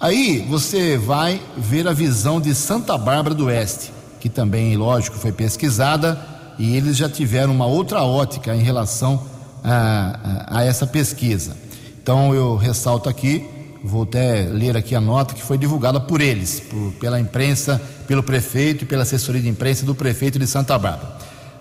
Aí 0.00 0.44
você 0.48 0.98
vai 0.98 1.40
ver 1.56 1.86
a 1.86 1.92
visão 1.92 2.40
de 2.40 2.54
Santa 2.54 2.98
Bárbara 2.98 3.34
do 3.34 3.46
Oeste, 3.46 3.92
que 4.20 4.28
também, 4.28 4.76
lógico, 4.76 5.16
foi 5.16 5.32
pesquisada 5.32 6.18
e 6.58 6.76
eles 6.76 6.96
já 6.96 7.08
tiveram 7.08 7.52
uma 7.52 7.66
outra 7.66 8.02
ótica 8.02 8.54
em 8.54 8.62
relação 8.62 9.22
a, 9.62 10.48
a, 10.50 10.58
a 10.58 10.64
essa 10.64 10.86
pesquisa. 10.86 11.56
Então 12.02 12.34
eu 12.34 12.56
ressalto 12.56 13.08
aqui, 13.08 13.48
vou 13.82 14.04
até 14.04 14.48
ler 14.50 14.76
aqui 14.76 14.94
a 14.94 15.00
nota 15.00 15.34
que 15.34 15.42
foi 15.42 15.58
divulgada 15.58 16.00
por 16.00 16.20
eles, 16.20 16.60
por, 16.60 16.92
pela 17.00 17.18
imprensa, 17.20 17.80
pelo 18.06 18.22
prefeito 18.22 18.84
e 18.84 18.86
pela 18.86 19.02
assessoria 19.02 19.40
de 19.40 19.48
imprensa 19.48 19.84
do 19.84 19.94
prefeito 19.94 20.38
de 20.38 20.46
Santa 20.46 20.78
Bárbara. 20.78 21.16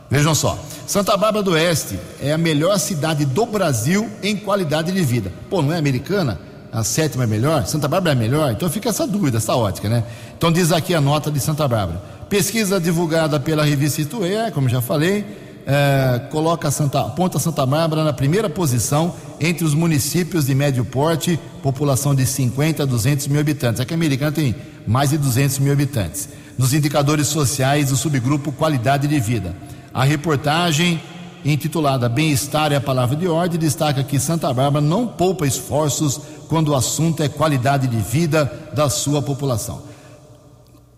Vejam 0.10 0.36
só, 0.36 0.60
Santa 0.86 1.16
Bárbara 1.16 1.42
do 1.42 1.52
Oeste 1.52 1.98
é 2.22 2.34
a 2.34 2.38
melhor 2.38 2.78
cidade 2.78 3.24
do 3.24 3.46
Brasil 3.46 4.10
em 4.22 4.36
qualidade 4.36 4.92
de 4.92 5.02
vida. 5.04 5.32
Pô, 5.50 5.62
não 5.62 5.74
é 5.74 5.78
americana? 5.78 6.38
A 6.72 6.84
sétima 6.84 7.24
é 7.24 7.28
melhor? 7.28 7.66
Santa 7.66 7.88
Bárbara 7.88 8.14
é 8.14 8.20
melhor? 8.20 8.52
Então 8.52 8.70
fica 8.70 8.90
essa 8.90 9.08
dúvida, 9.08 9.38
essa 9.38 9.56
ótica, 9.56 9.90
né? 9.90 10.04
Então 10.38 10.52
diz 10.52 10.72
aqui 10.72 10.94
a 10.94 11.02
nota 11.02 11.32
de 11.32 11.40
Santa 11.40 11.68
Bárbara. 11.68 12.02
Pesquisa 12.30 12.80
divulgada 12.80 13.40
pela 13.40 13.64
revista 13.64 14.02
Ituê, 14.02 14.52
como 14.52 14.70
já 14.70 14.82
falei, 14.82 15.26
é, 15.66 16.20
coloca 16.32 16.70
Santa, 16.72 17.04
Ponta 17.04 17.40
Santa 17.40 17.66
Bárbara 17.66 18.04
na 18.04 18.14
primeira 18.14 18.50
posição 18.50 19.14
entre 19.40 19.64
os 19.64 19.74
municípios 19.74 20.46
de 20.46 20.56
médio 20.56 20.84
porte, 20.86 21.40
população 21.62 22.16
de 22.16 22.26
50 22.26 22.84
a 22.84 22.86
200 22.86 23.28
mil 23.28 23.40
habitantes. 23.40 23.80
Aqui 23.80 23.94
a 23.94 23.98
Americana 23.98 24.32
tem 24.32 24.56
mais 24.86 25.12
de 25.12 25.18
200 25.18 25.60
mil 25.60 25.74
habitantes. 25.74 26.30
Nos 26.58 26.74
indicadores 26.74 27.28
sociais 27.28 27.90
do 27.90 27.96
subgrupo 27.96 28.52
Qualidade 28.52 29.08
de 29.08 29.20
Vida. 29.20 29.56
A 29.94 30.04
reportagem, 30.04 31.02
intitulada 31.44 32.08
Bem-Estar 32.08 32.72
é 32.72 32.76
a 32.76 32.82
Palavra 32.82 33.16
de 33.16 33.28
Ordem, 33.28 33.60
destaca 33.60 34.04
que 34.04 34.20
Santa 34.20 34.54
Bárbara 34.54 34.84
não 34.84 35.08
poupa 35.08 35.48
esforços 35.48 36.20
quando 36.48 36.70
o 36.70 36.76
assunto 36.76 37.24
é 37.24 37.30
qualidade 37.30 37.88
de 37.88 37.98
vida 37.98 38.52
da 38.74 38.90
sua 38.90 39.22
população 39.22 39.91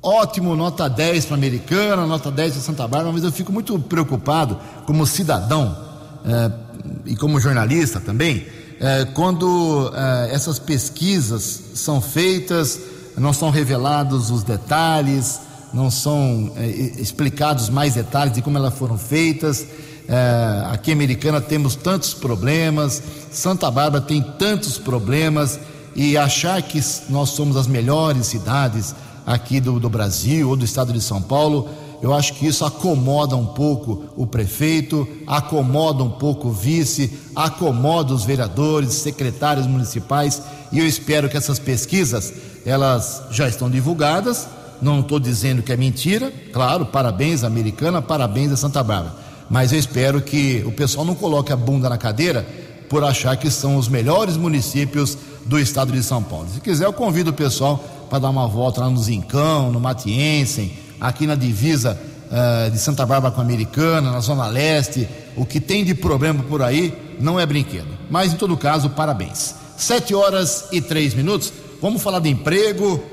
ótimo, 0.03 0.55
nota 0.55 0.89
10 0.89 1.25
para 1.25 1.35
Americana, 1.35 2.05
nota 2.05 2.29
10 2.29 2.53
para 2.53 2.61
Santa 2.61 2.87
Bárbara, 2.87 3.13
mas 3.13 3.23
eu 3.23 3.31
fico 3.31 3.51
muito 3.51 3.79
preocupado 3.79 4.59
como 4.85 5.07
cidadão 5.07 5.75
é, 6.25 6.51
e 7.05 7.15
como 7.15 7.39
jornalista 7.39 7.99
também, 7.99 8.45
é, 8.79 9.05
quando 9.05 9.91
é, 9.95 10.33
essas 10.33 10.59
pesquisas 10.59 11.61
são 11.73 12.01
feitas, 12.01 12.79
não 13.17 13.31
são 13.31 13.49
revelados 13.49 14.29
os 14.29 14.43
detalhes, 14.43 15.39
não 15.73 15.89
são 15.89 16.51
explicados 16.97 17.69
mais 17.69 17.95
detalhes 17.95 18.33
de 18.33 18.43
como 18.43 18.57
elas 18.59 18.75
foram 18.75 18.95
feitas. 18.95 19.65
aqui 20.71 20.91
em 20.91 20.93
Americana 20.93 21.41
temos 21.41 21.75
tantos 21.75 22.13
problemas, 22.13 23.01
Santa 23.31 23.71
Bárbara 23.71 24.03
tem 24.03 24.21
tantos 24.37 24.77
problemas, 24.77 25.59
e 25.95 26.17
achar 26.17 26.61
que 26.61 26.81
nós 27.09 27.29
somos 27.29 27.55
as 27.55 27.67
melhores 27.67 28.27
cidades, 28.27 28.95
aqui 29.25 29.59
do, 29.59 29.79
do 29.79 29.89
Brasil 29.89 30.49
ou 30.49 30.55
do 30.55 30.65
estado 30.65 30.93
de 30.93 31.01
São 31.01 31.21
Paulo. 31.21 31.69
Eu 32.01 32.13
acho 32.13 32.33
que 32.33 32.45
isso 32.45 32.65
acomoda 32.65 33.35
um 33.35 33.45
pouco 33.45 34.03
o 34.17 34.27
prefeito, 34.27 35.07
acomoda 35.25 36.03
um 36.03 36.09
pouco 36.09 36.49
o 36.49 36.51
vice, 36.51 37.17
acomoda 37.33 38.13
os 38.13 38.25
vereadores, 38.25 38.93
secretários 38.93 39.65
municipais, 39.65 40.41
e 40.69 40.79
eu 40.79 40.85
espero 40.85 41.29
que 41.29 41.37
essas 41.37 41.59
pesquisas 41.59 42.33
elas 42.65 43.23
já 43.31 43.47
estão 43.47 43.69
divulgadas. 43.69 44.47
Não 44.81 44.99
estou 44.99 45.17
dizendo 45.17 45.61
que 45.61 45.71
é 45.71 45.77
mentira, 45.77 46.33
claro, 46.51 46.85
parabéns 46.85 47.45
Americana, 47.45 48.01
parabéns 48.01 48.51
a 48.51 48.57
Santa 48.57 48.83
Bárbara. 48.83 49.15
Mas 49.49 49.71
eu 49.71 49.79
espero 49.79 50.21
que 50.21 50.61
o 50.65 50.73
pessoal 50.73 51.05
não 51.05 51.15
coloque 51.15 51.53
a 51.53 51.55
bunda 51.55 51.87
na 51.87 51.97
cadeira 51.97 52.45
por 52.89 53.03
achar 53.03 53.37
que 53.37 53.49
são 53.49 53.77
os 53.77 53.87
melhores 53.87 54.35
municípios 54.35 55.17
do 55.45 55.57
estado 55.57 55.93
de 55.93 56.03
São 56.03 56.21
Paulo. 56.21 56.47
Se 56.53 56.59
quiser, 56.59 56.85
eu 56.85 56.93
convido 56.93 57.29
o 57.29 57.33
pessoal 57.33 57.81
para 58.13 58.19
dar 58.19 58.29
uma 58.29 58.47
volta 58.47 58.79
lá 58.79 58.91
no 58.91 58.99
Zincão, 58.99 59.71
no 59.71 59.79
Matiensen, 59.79 60.71
aqui 61.01 61.25
na 61.25 61.33
divisa 61.33 61.99
uh, 62.29 62.69
de 62.69 62.77
Santa 62.77 63.07
Bárbara 63.07 63.33
com 63.33 63.41
a 63.41 63.43
Americana, 63.43 64.11
na 64.11 64.19
Zona 64.19 64.45
Leste. 64.45 65.09
O 65.35 65.47
que 65.47 65.59
tem 65.59 65.83
de 65.83 65.95
problema 65.95 66.43
por 66.43 66.61
aí 66.61 66.93
não 67.19 67.39
é 67.39 67.45
brinquedo. 67.47 67.87
Mas, 68.11 68.31
em 68.31 68.35
todo 68.35 68.55
caso, 68.55 68.91
parabéns. 68.91 69.55
Sete 69.75 70.13
horas 70.13 70.65
e 70.71 70.79
três 70.79 71.15
minutos. 71.15 71.51
Vamos 71.81 72.03
falar 72.03 72.19
de 72.19 72.29
emprego. 72.29 73.03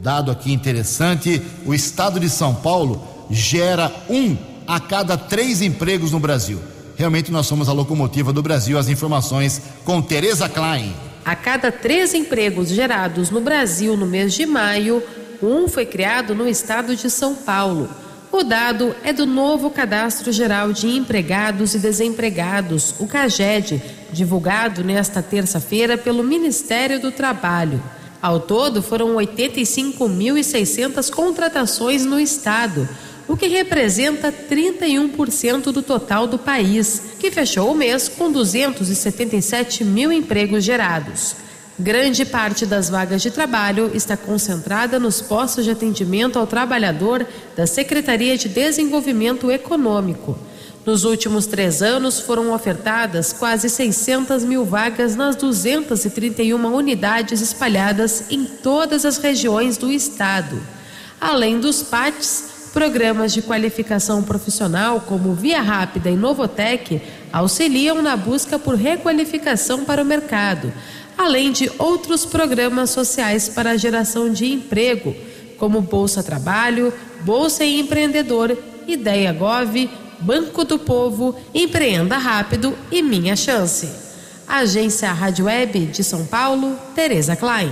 Dado 0.00 0.30
aqui 0.30 0.50
interessante: 0.50 1.42
o 1.66 1.74
estado 1.74 2.18
de 2.18 2.30
São 2.30 2.54
Paulo 2.54 3.06
gera 3.28 3.92
um 4.08 4.38
a 4.66 4.80
cada 4.80 5.18
três 5.18 5.60
empregos 5.60 6.12
no 6.12 6.18
Brasil. 6.18 6.58
Realmente 6.96 7.30
nós 7.30 7.46
somos 7.46 7.68
a 7.68 7.74
locomotiva 7.74 8.32
do 8.32 8.42
Brasil. 8.42 8.78
As 8.78 8.88
informações 8.88 9.60
com 9.84 10.00
Tereza 10.00 10.48
Klein. 10.48 10.94
A 11.24 11.36
cada 11.36 11.70
três 11.70 12.14
empregos 12.14 12.68
gerados 12.68 13.30
no 13.30 13.40
Brasil 13.40 13.96
no 13.96 14.06
mês 14.06 14.32
de 14.32 14.46
maio, 14.46 15.02
um 15.42 15.68
foi 15.68 15.84
criado 15.86 16.34
no 16.34 16.48
estado 16.48 16.96
de 16.96 17.10
São 17.10 17.34
Paulo. 17.34 17.88
O 18.32 18.42
dado 18.42 18.94
é 19.02 19.12
do 19.12 19.26
novo 19.26 19.70
Cadastro 19.70 20.30
Geral 20.32 20.72
de 20.72 20.86
Empregados 20.88 21.74
e 21.74 21.78
Desempregados, 21.78 22.94
o 22.98 23.06
CAGED, 23.06 23.82
divulgado 24.12 24.84
nesta 24.84 25.20
terça-feira 25.20 25.98
pelo 25.98 26.22
Ministério 26.22 27.00
do 27.00 27.10
Trabalho. 27.10 27.82
Ao 28.22 28.38
todo, 28.38 28.82
foram 28.82 29.16
85.600 29.16 31.10
contratações 31.10 32.04
no 32.04 32.20
estado 32.20 32.88
o 33.28 33.36
que 33.36 33.46
representa 33.46 34.32
31% 34.32 35.72
do 35.72 35.82
total 35.82 36.26
do 36.26 36.38
país, 36.38 37.02
que 37.18 37.30
fechou 37.30 37.70
o 37.70 37.74
mês 37.74 38.08
com 38.08 38.30
277 38.30 39.84
mil 39.84 40.12
empregos 40.12 40.64
gerados. 40.64 41.36
Grande 41.78 42.26
parte 42.26 42.66
das 42.66 42.90
vagas 42.90 43.22
de 43.22 43.30
trabalho 43.30 43.90
está 43.94 44.14
concentrada 44.14 44.98
nos 44.98 45.22
postos 45.22 45.64
de 45.64 45.70
atendimento 45.70 46.38
ao 46.38 46.46
trabalhador 46.46 47.26
da 47.56 47.66
Secretaria 47.66 48.36
de 48.36 48.50
Desenvolvimento 48.50 49.50
Econômico. 49.50 50.38
Nos 50.84 51.04
últimos 51.04 51.46
três 51.46 51.80
anos 51.80 52.20
foram 52.20 52.52
ofertadas 52.52 53.32
quase 53.32 53.70
600 53.70 54.44
mil 54.44 54.64
vagas 54.64 55.16
nas 55.16 55.36
231 55.36 56.74
unidades 56.74 57.40
espalhadas 57.40 58.24
em 58.30 58.44
todas 58.44 59.06
as 59.06 59.16
regiões 59.16 59.78
do 59.78 59.90
estado. 59.90 60.60
Além 61.18 61.60
dos 61.60 61.82
PATs, 61.82 62.49
Programas 62.72 63.32
de 63.32 63.42
qualificação 63.42 64.22
profissional, 64.22 65.00
como 65.00 65.34
Via 65.34 65.60
Rápida 65.60 66.08
e 66.08 66.16
Novotec, 66.16 67.02
auxiliam 67.32 68.00
na 68.00 68.16
busca 68.16 68.58
por 68.58 68.76
requalificação 68.76 69.84
para 69.84 70.02
o 70.02 70.06
mercado, 70.06 70.72
além 71.18 71.50
de 71.50 71.70
outros 71.78 72.24
programas 72.24 72.90
sociais 72.90 73.48
para 73.48 73.70
a 73.70 73.76
geração 73.76 74.32
de 74.32 74.52
emprego, 74.52 75.14
como 75.58 75.80
Bolsa 75.80 76.22
Trabalho, 76.22 76.92
Bolsa 77.22 77.64
Empreendedor, 77.64 78.56
Ideia 78.86 79.32
Gov, 79.32 79.90
Banco 80.20 80.64
do 80.64 80.78
Povo, 80.78 81.34
Empreenda 81.52 82.18
Rápido 82.18 82.76
e 82.90 83.02
Minha 83.02 83.34
Chance. 83.34 83.90
Agência 84.46 85.12
Rádio 85.12 85.46
Web 85.46 85.86
de 85.86 86.04
São 86.04 86.24
Paulo, 86.24 86.76
Tereza 86.94 87.34
Klein. 87.34 87.70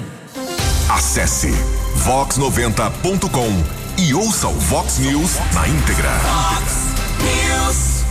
Acesse 0.88 1.52
vox90.com 2.04 3.77
e 3.98 4.14
ouça 4.14 4.46
o 4.46 4.52
Vox 4.52 4.98
News 5.00 5.32
na 5.52 5.66
íntegra. 5.66 6.08
News. 7.20 8.04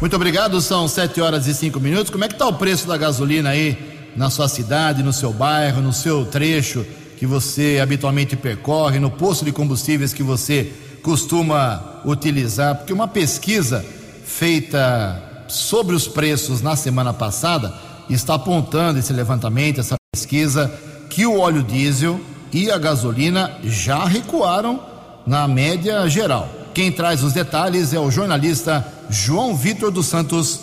Muito 0.00 0.16
obrigado, 0.16 0.60
são 0.60 0.88
sete 0.88 1.20
horas 1.20 1.46
e 1.46 1.54
cinco 1.54 1.78
minutos. 1.78 2.10
Como 2.10 2.24
é 2.24 2.28
que 2.28 2.34
está 2.34 2.48
o 2.48 2.54
preço 2.54 2.88
da 2.88 2.96
gasolina 2.96 3.50
aí 3.50 4.10
na 4.16 4.28
sua 4.28 4.48
cidade, 4.48 5.04
no 5.04 5.12
seu 5.12 5.32
bairro, 5.32 5.80
no 5.80 5.92
seu 5.92 6.26
trecho 6.26 6.84
que 7.16 7.26
você 7.26 7.78
habitualmente 7.80 8.34
percorre, 8.34 8.98
no 8.98 9.08
posto 9.08 9.44
de 9.44 9.52
combustíveis 9.52 10.12
que 10.12 10.22
você 10.22 10.72
costuma 11.00 12.00
utilizar? 12.04 12.74
Porque 12.74 12.92
uma 12.92 13.06
pesquisa 13.06 13.86
feita 14.24 15.44
sobre 15.46 15.94
os 15.94 16.08
preços 16.08 16.60
na 16.60 16.74
semana 16.74 17.14
passada, 17.14 17.72
está 18.10 18.34
apontando 18.34 18.98
esse 18.98 19.12
levantamento, 19.12 19.78
essa 19.78 19.94
pesquisa, 20.12 20.68
que 21.08 21.24
o 21.24 21.38
óleo 21.38 21.62
diesel 21.62 22.20
e 22.52 22.68
a 22.68 22.78
gasolina 22.78 23.52
já 23.62 24.04
recuaram 24.04 24.93
na 25.26 25.48
média 25.48 26.06
geral. 26.08 26.48
Quem 26.72 26.90
traz 26.90 27.22
os 27.22 27.32
detalhes 27.32 27.92
é 27.92 28.00
o 28.00 28.10
jornalista 28.10 28.86
João 29.08 29.54
Vitor 29.54 29.90
dos 29.90 30.06
Santos 30.06 30.60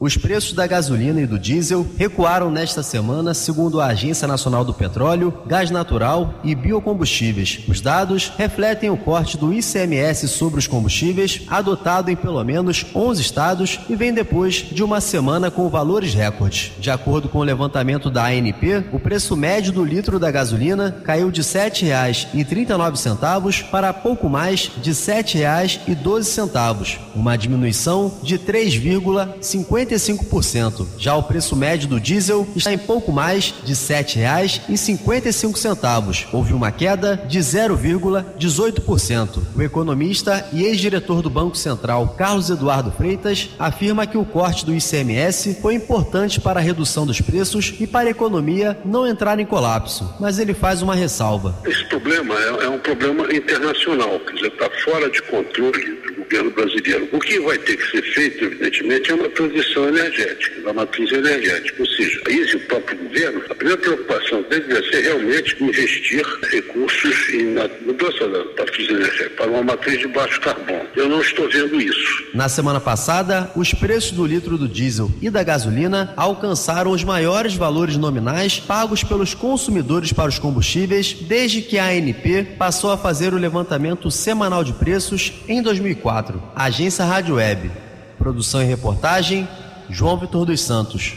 os 0.00 0.16
preços 0.16 0.54
da 0.54 0.66
gasolina 0.66 1.20
e 1.20 1.26
do 1.26 1.38
diesel 1.38 1.86
recuaram 1.98 2.50
nesta 2.50 2.82
semana, 2.82 3.34
segundo 3.34 3.82
a 3.82 3.88
Agência 3.88 4.26
Nacional 4.26 4.64
do 4.64 4.72
Petróleo, 4.72 5.34
Gás 5.46 5.70
Natural 5.70 6.32
e 6.42 6.54
Biocombustíveis. 6.54 7.60
Os 7.68 7.82
dados 7.82 8.32
refletem 8.38 8.88
o 8.88 8.96
corte 8.96 9.36
do 9.36 9.52
ICMS 9.52 10.26
sobre 10.28 10.58
os 10.58 10.66
combustíveis, 10.66 11.42
adotado 11.48 12.10
em 12.10 12.16
pelo 12.16 12.42
menos 12.42 12.86
11 12.94 13.20
estados 13.20 13.78
e 13.90 13.94
vem 13.94 14.14
depois 14.14 14.54
de 14.54 14.82
uma 14.82 15.02
semana 15.02 15.50
com 15.50 15.68
valores 15.68 16.14
recordes. 16.14 16.72
De 16.78 16.90
acordo 16.90 17.28
com 17.28 17.40
o 17.40 17.44
levantamento 17.44 18.10
da 18.10 18.24
ANP, 18.24 18.86
o 18.92 18.98
preço 18.98 19.36
médio 19.36 19.70
do 19.70 19.84
litro 19.84 20.18
da 20.18 20.30
gasolina 20.30 20.92
caiu 21.04 21.30
de 21.30 21.42
R$ 21.42 21.46
7,39 21.46 23.68
para 23.68 23.92
pouco 23.92 24.30
mais 24.30 24.70
de 24.80 24.92
R$ 24.92 24.96
7,12, 24.96 26.98
uma 27.14 27.36
diminuição 27.36 28.10
de 28.22 28.38
3,50 28.38 29.89
55%. 29.96 30.86
Já 30.98 31.14
o 31.16 31.22
preço 31.22 31.56
médio 31.56 31.88
do 31.88 32.00
diesel 32.00 32.46
está 32.54 32.70
em 32.72 32.78
pouco 32.78 33.12
mais 33.12 33.54
de 33.64 33.72
R$ 33.72 33.78
7,55. 33.78 36.26
Houve 36.32 36.52
uma 36.52 36.72
queda 36.72 37.16
de 37.28 37.38
0,18%. 37.38 39.42
O 39.56 39.62
economista 39.62 40.46
e 40.52 40.64
ex-diretor 40.64 41.22
do 41.22 41.30
Banco 41.30 41.56
Central, 41.56 42.14
Carlos 42.16 42.50
Eduardo 42.50 42.92
Freitas, 42.92 43.50
afirma 43.58 44.06
que 44.06 44.18
o 44.18 44.24
corte 44.24 44.64
do 44.64 44.74
ICMS 44.74 45.58
foi 45.60 45.74
importante 45.74 46.40
para 46.40 46.60
a 46.60 46.62
redução 46.62 47.06
dos 47.06 47.20
preços 47.20 47.74
e 47.80 47.86
para 47.86 48.08
a 48.08 48.10
economia 48.10 48.78
não 48.84 49.06
entrar 49.06 49.38
em 49.38 49.46
colapso. 49.46 50.12
Mas 50.18 50.38
ele 50.38 50.54
faz 50.54 50.82
uma 50.82 50.94
ressalva. 50.94 51.54
Esse 51.64 51.84
problema 51.86 52.34
é, 52.34 52.64
é 52.64 52.68
um 52.68 52.78
problema 52.78 53.32
internacional, 53.34 54.18
quer 54.20 54.34
dizer, 54.34 54.52
está 54.52 54.70
fora 54.84 55.10
de 55.10 55.22
controle 55.22 56.09
governo 56.30 56.50
brasileiro. 56.52 57.08
O 57.12 57.18
que 57.18 57.40
vai 57.40 57.58
ter 57.58 57.76
que 57.76 57.90
ser 57.90 58.02
feito, 58.14 58.44
evidentemente, 58.44 59.10
é 59.10 59.14
uma 59.14 59.28
transição 59.30 59.88
energética, 59.88 60.60
da 60.62 60.72
matriz 60.72 61.12
energética. 61.12 61.82
Ou 61.82 61.86
seja, 61.86 62.20
isso 62.28 62.56
o 62.56 62.60
próprio 62.60 62.98
governo, 62.98 63.42
a 63.50 63.54
primeira 63.54 63.80
preocupação 63.80 64.42
dele 64.42 64.64
deve 64.64 64.88
ser 64.90 65.00
realmente 65.02 65.62
investir 65.62 66.24
recursos 66.50 67.14
na 67.54 67.68
mudança 67.84 68.28
da 68.28 68.44
matriz 68.62 68.88
energética 68.88 69.30
para 69.30 69.50
uma 69.50 69.62
matriz 69.62 69.98
de 69.98 70.08
baixo 70.08 70.40
carbono. 70.40 70.86
Eu 70.94 71.08
não 71.08 71.20
estou 71.20 71.48
vendo 71.48 71.80
isso. 71.80 72.30
Na 72.32 72.48
semana 72.48 72.80
passada, 72.80 73.50
os 73.56 73.74
preços 73.74 74.12
do 74.12 74.24
litro 74.24 74.56
do 74.56 74.68
diesel 74.68 75.10
e 75.20 75.30
da 75.30 75.42
gasolina 75.42 76.12
alcançaram 76.16 76.92
os 76.92 77.02
maiores 77.02 77.54
valores 77.54 77.96
nominais 77.96 78.60
pagos 78.60 79.02
pelos 79.02 79.34
consumidores 79.34 80.12
para 80.12 80.28
os 80.28 80.38
combustíveis 80.38 81.12
desde 81.12 81.62
que 81.62 81.78
a 81.78 81.86
ANP 81.86 82.56
passou 82.58 82.92
a 82.92 82.98
fazer 82.98 83.34
o 83.34 83.38
levantamento 83.38 84.10
semanal 84.10 84.62
de 84.62 84.72
preços 84.72 85.32
em 85.48 85.62
2004. 85.62 86.19
Agência 86.54 87.04
Rádio 87.04 87.36
Web. 87.36 87.70
Produção 88.18 88.62
e 88.62 88.66
reportagem 88.66 89.48
João 89.88 90.18
Vitor 90.18 90.46
dos 90.46 90.60
Santos. 90.60 91.14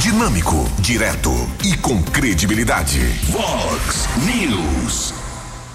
Dinâmico, 0.00 0.68
direto 0.80 1.30
e 1.64 1.76
com 1.76 2.02
credibilidade. 2.02 3.00
Vox 3.30 4.08
News. 4.18 5.14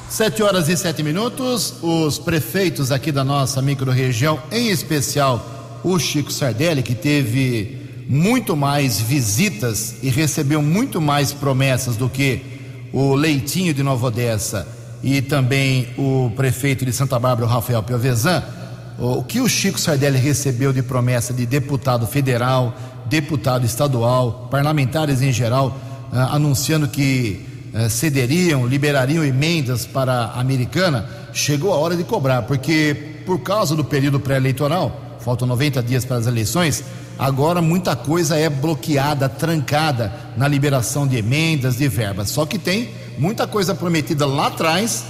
Sete 0.09 0.43
horas 0.43 0.69
e 0.69 0.77
sete 0.77 1.01
minutos. 1.01 1.75
Os 1.81 2.19
prefeitos 2.19 2.91
aqui 2.91 3.11
da 3.11 3.23
nossa 3.23 3.61
microrregião, 3.61 4.39
em 4.51 4.69
especial 4.69 5.79
o 5.83 5.97
Chico 5.97 6.31
Sardelli, 6.31 6.83
que 6.83 6.95
teve 6.95 8.05
muito 8.07 8.55
mais 8.55 9.01
visitas 9.01 9.95
e 10.01 10.09
recebeu 10.09 10.61
muito 10.61 11.01
mais 11.01 11.33
promessas 11.33 11.97
do 11.97 12.07
que 12.07 12.41
o 12.93 13.15
Leitinho 13.15 13.73
de 13.73 13.83
Nova 13.83 14.07
Odessa 14.07 14.76
e 15.03 15.21
também 15.21 15.89
o 15.97 16.31
prefeito 16.35 16.85
de 16.85 16.91
Santa 16.91 17.19
Bárbara, 17.19 17.47
Rafael 17.47 17.83
Piovesan 17.83 18.43
o 18.99 19.23
que 19.23 19.39
o 19.39 19.47
Chico 19.47 19.79
Sardelli 19.79 20.17
recebeu 20.17 20.73
de 20.73 20.81
promessa 20.81 21.33
de 21.33 21.45
deputado 21.45 22.07
federal, 22.07 22.75
deputado 23.05 23.65
estadual, 23.65 24.47
parlamentares 24.49 25.21
em 25.21 25.31
geral, 25.31 25.77
ah, 26.11 26.35
anunciando 26.35 26.87
que 26.87 27.45
ah, 27.75 27.89
cederiam, 27.89 28.65
liberariam 28.65 29.23
emendas 29.23 29.85
para 29.85 30.13
a 30.13 30.39
americana, 30.39 31.07
chegou 31.31 31.73
a 31.73 31.77
hora 31.77 31.95
de 31.95 32.03
cobrar, 32.03 32.43
porque 32.43 33.21
por 33.25 33.39
causa 33.39 33.75
do 33.75 33.83
período 33.83 34.19
pré-eleitoral, 34.19 35.19
faltam 35.19 35.47
90 35.47 35.83
dias 35.83 36.03
para 36.03 36.17
as 36.17 36.25
eleições, 36.25 36.83
agora 37.19 37.61
muita 37.61 37.95
coisa 37.95 38.35
é 38.35 38.49
bloqueada, 38.49 39.29
trancada 39.29 40.11
na 40.35 40.47
liberação 40.47 41.05
de 41.05 41.17
emendas, 41.17 41.77
de 41.77 41.87
verbas. 41.87 42.29
Só 42.29 42.47
que 42.47 42.57
tem 42.57 42.89
muita 43.17 43.47
coisa 43.47 43.73
prometida 43.73 44.25
lá 44.25 44.47
atrás 44.47 45.03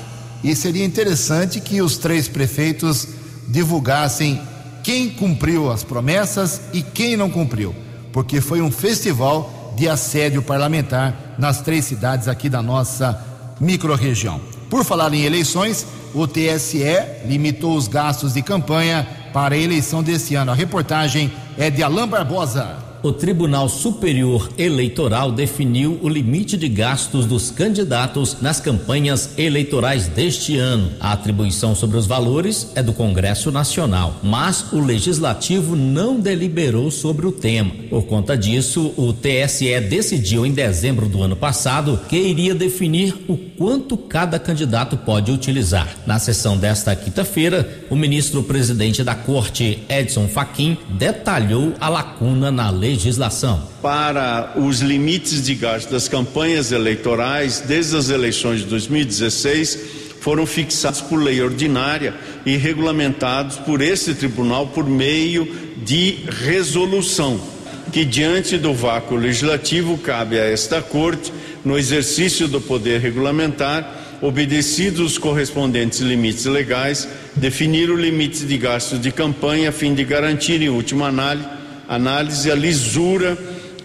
e 0.44 0.56
seria 0.56 0.86
interessante 0.86 1.60
que 1.60 1.82
os 1.82 1.98
três 1.98 2.28
prefeitos 2.28 3.08
divulgassem 3.48 4.42
quem 4.84 5.10
cumpriu 5.10 5.72
as 5.72 5.84
promessas 5.84 6.62
e 6.74 6.82
quem 6.82 7.18
não 7.18 7.30
cumpriu, 7.30 7.76
porque 8.14 8.40
foi 8.40 8.62
um 8.62 8.72
festival 8.72 9.74
de 9.76 9.88
assédio 9.88 10.42
parlamentar 10.42 11.36
nas 11.38 11.62
três 11.62 11.86
cidades 11.86 12.28
aqui 12.28 12.50
da 12.50 12.62
nossa 12.62 13.22
microrregião. 13.60 14.40
Por 14.70 14.84
falar 14.84 15.14
em 15.14 15.24
eleições, 15.24 15.86
o 16.14 16.28
TSE 16.28 16.84
limitou 17.26 17.76
os 17.76 17.88
gastos 17.88 18.34
de 18.34 18.42
campanha 18.42 19.08
para 19.34 19.56
a 19.56 19.58
eleição 19.58 20.02
desse 20.02 20.36
ano. 20.36 20.52
A 20.52 20.56
reportagem 20.56 21.32
é 21.58 21.70
de 21.70 21.84
Alain 21.84 22.08
Barbosa 22.08 22.87
o 23.08 23.14
Tribunal 23.14 23.70
Superior 23.70 24.50
Eleitoral 24.58 25.32
definiu 25.32 25.98
o 26.02 26.10
limite 26.10 26.58
de 26.58 26.68
gastos 26.68 27.26
dos 27.26 27.50
candidatos 27.50 28.42
nas 28.42 28.60
campanhas 28.60 29.30
eleitorais 29.38 30.08
deste 30.08 30.58
ano. 30.58 30.92
A 31.00 31.14
atribuição 31.14 31.74
sobre 31.74 31.96
os 31.98 32.06
valores 32.06 32.74
é 32.76 32.84
do 32.84 32.92
Congresso 32.92 33.50
Nacional, 33.50 34.20
mas 34.22 34.74
o 34.74 34.82
Legislativo 34.82 35.74
não 35.74 36.20
deliberou 36.20 36.92
sobre 36.92 37.26
o 37.26 37.32
tema. 37.32 37.72
Por 37.90 38.04
conta 38.04 38.38
disso, 38.38 38.94
o 38.98 39.14
TSE 39.14 39.80
decidiu 39.80 40.46
em 40.46 40.52
dezembro 40.52 41.08
do 41.08 41.24
ano 41.24 41.36
passado 41.36 41.98
que 42.10 42.18
iria 42.18 42.54
definir 42.54 43.16
o 43.30 43.38
quanto 43.38 43.96
cada 43.96 44.38
candidato 44.38 44.98
pode 44.98 45.32
utilizar. 45.32 45.96
Na 46.06 46.20
sessão 46.20 46.58
desta 46.58 46.94
quinta-feira, 46.94 47.86
o 47.90 47.96
ministro-presidente 47.96 49.02
da 49.02 49.16
Corte, 49.16 49.80
Edson 49.88 50.28
Fachin, 50.28 50.78
detalhou 50.90 51.74
a 51.80 51.88
lacuna 51.88 52.52
na 52.52 52.70
lei 52.70 52.97
legislação. 52.98 53.62
Para 53.82 54.54
os 54.56 54.82
limites 54.82 55.44
de 55.44 55.54
gasto 55.54 55.92
das 55.92 56.08
campanhas 56.08 56.72
eleitorais, 56.72 57.62
desde 57.62 57.96
as 57.96 58.10
eleições 58.10 58.62
de 58.62 58.66
2016, 58.66 59.80
foram 60.20 60.46
fixados 60.48 61.00
por 61.02 61.18
lei 61.22 61.40
ordinária 61.42 62.16
e 62.46 62.58
regulamentados 62.58 63.58
por 63.58 63.82
esse 63.82 64.16
tribunal 64.16 64.68
por 64.68 64.86
meio 64.86 65.48
de 65.78 66.18
resolução, 66.28 67.40
que 67.94 68.04
diante 68.04 68.58
do 68.58 68.74
vácuo 68.74 69.16
legislativo 69.16 69.98
cabe 70.00 70.40
a 70.40 70.46
esta 70.46 70.82
corte, 70.82 71.32
no 71.64 71.78
exercício 71.78 72.48
do 72.48 72.60
poder 72.60 73.00
regulamentar, 73.00 74.18
obedecidos 74.22 75.12
os 75.12 75.18
correspondentes 75.18 76.00
limites 76.00 76.46
legais, 76.46 77.08
definir 77.36 77.92
o 77.92 77.96
limite 77.96 78.46
de 78.46 78.58
gastos 78.58 79.00
de 79.00 79.12
campanha 79.12 79.70
a 79.70 79.72
fim 79.72 79.94
de 79.94 80.04
garantir, 80.04 80.62
em 80.62 80.70
última 80.70 81.08
análise, 81.08 81.57
análise 81.88 82.52
a 82.52 82.56
lisura 82.56 83.38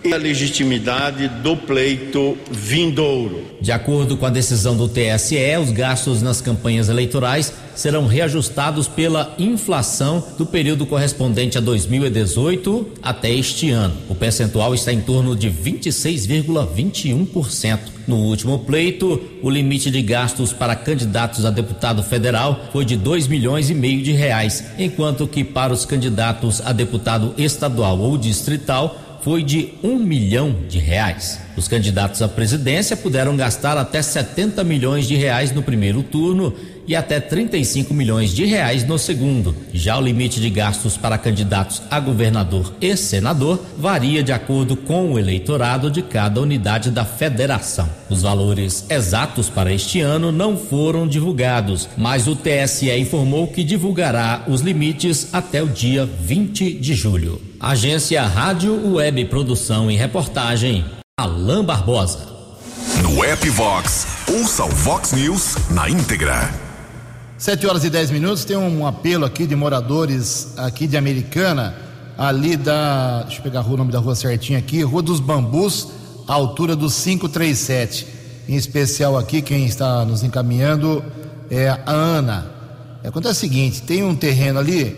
e 0.05 0.12
a 0.12 0.16
legitimidade 0.16 1.28
do 1.28 1.57
pleito 1.57 2.36
vindouro. 2.50 3.44
De 3.61 3.70
acordo 3.70 4.16
com 4.16 4.26
a 4.26 4.30
decisão 4.30 4.76
do 4.76 4.88
TSE, 4.88 5.57
os 5.62 5.70
gastos 5.70 6.20
nas 6.20 6.40
campanhas 6.40 6.88
eleitorais 6.88 7.53
serão 7.74 8.07
reajustados 8.07 8.86
pela 8.88 9.34
inflação 9.38 10.22
do 10.36 10.44
período 10.44 10.84
correspondente 10.84 11.57
a 11.57 11.61
2018 11.61 12.88
até 13.03 13.32
este 13.32 13.70
ano. 13.70 13.94
O 14.09 14.14
percentual 14.14 14.74
está 14.74 14.92
em 14.92 15.00
torno 15.00 15.34
de 15.36 15.50
26,21%. 15.50 17.78
No 18.07 18.16
último 18.16 18.59
pleito, 18.59 19.22
o 19.42 19.48
limite 19.48 19.90
de 19.90 20.03
gastos 20.03 20.53
para 20.53 20.74
candidatos 20.74 21.44
a 21.44 21.50
deputado 21.50 22.03
federal 22.03 22.64
foi 22.72 22.84
de 22.84 22.96
2 22.96 23.28
milhões 23.28 23.70
e 23.70 23.74
meio 23.74 24.03
de 24.03 24.11
reais, 24.11 24.64
enquanto 24.76 25.28
que 25.28 25.44
para 25.44 25.72
os 25.72 25.84
candidatos 25.84 26.61
a 26.61 26.72
deputado 26.72 27.32
estadual 27.38 28.00
ou 28.00 28.18
distrital 28.18 29.11
foi 29.22 29.42
de 29.42 29.74
um 29.82 29.98
milhão 29.98 30.54
de 30.68 30.78
reais. 30.78 31.40
Os 31.56 31.68
candidatos 31.68 32.22
à 32.22 32.28
presidência 32.28 32.96
puderam 32.96 33.36
gastar 33.36 33.76
até 33.76 34.00
70 34.02 34.64
milhões 34.64 35.06
de 35.06 35.14
reais 35.16 35.52
no 35.52 35.62
primeiro 35.62 36.02
turno 36.02 36.54
e 36.86 36.96
até 36.96 37.20
35 37.20 37.94
milhões 37.94 38.30
de 38.34 38.44
reais 38.44 38.84
no 38.84 38.98
segundo. 38.98 39.54
Já 39.72 39.96
o 39.98 40.00
limite 40.00 40.40
de 40.40 40.50
gastos 40.50 40.96
para 40.96 41.18
candidatos 41.18 41.82
a 41.90 42.00
governador 42.00 42.74
e 42.80 42.96
senador 42.96 43.62
varia 43.78 44.22
de 44.22 44.32
acordo 44.32 44.76
com 44.76 45.12
o 45.12 45.18
eleitorado 45.18 45.90
de 45.90 46.02
cada 46.02 46.40
unidade 46.40 46.90
da 46.90 47.04
federação. 47.04 47.88
Os 48.10 48.22
valores 48.22 48.84
exatos 48.90 49.48
para 49.48 49.72
este 49.72 50.00
ano 50.00 50.32
não 50.32 50.56
foram 50.56 51.06
divulgados, 51.06 51.88
mas 51.96 52.26
o 52.26 52.34
TSE 52.34 52.90
informou 52.98 53.46
que 53.46 53.62
divulgará 53.62 54.44
os 54.48 54.62
limites 54.62 55.28
até 55.32 55.62
o 55.62 55.68
dia 55.68 56.04
20 56.04 56.74
de 56.74 56.94
julho. 56.94 57.51
Agência 57.62 58.26
Rádio 58.26 58.94
Web 58.94 59.26
Produção 59.26 59.88
e 59.88 59.94
Reportagem, 59.94 60.84
Alain 61.16 61.62
Barbosa. 61.62 62.26
No 63.04 63.22
app 63.22 63.48
Vox, 63.50 64.04
ouça 64.28 64.64
o 64.64 64.68
Vox 64.68 65.12
News 65.12 65.54
na 65.70 65.88
íntegra. 65.88 66.52
7 67.38 67.64
horas 67.68 67.84
e 67.84 67.90
10 67.90 68.10
minutos. 68.10 68.44
Tem 68.44 68.56
um 68.56 68.84
apelo 68.84 69.24
aqui 69.24 69.46
de 69.46 69.54
moradores 69.54 70.58
aqui 70.58 70.88
de 70.88 70.96
Americana, 70.96 71.72
ali 72.18 72.56
da. 72.56 73.22
Deixa 73.22 73.38
eu 73.38 73.44
pegar 73.44 73.64
o 73.64 73.76
nome 73.76 73.92
da 73.92 74.00
rua 74.00 74.16
certinho 74.16 74.58
aqui, 74.58 74.82
Rua 74.82 75.00
dos 75.00 75.20
Bambus, 75.20 75.86
altura 76.26 76.74
do 76.74 76.90
537. 76.90 78.08
Em 78.48 78.56
especial 78.56 79.16
aqui, 79.16 79.40
quem 79.40 79.66
está 79.66 80.04
nos 80.04 80.24
encaminhando 80.24 81.04
é 81.48 81.68
a 81.68 81.80
Ana. 81.86 82.44
Acontece 83.04 83.34
o 83.34 83.40
seguinte: 83.40 83.82
tem 83.82 84.02
um 84.02 84.16
terreno 84.16 84.58
ali, 84.58 84.96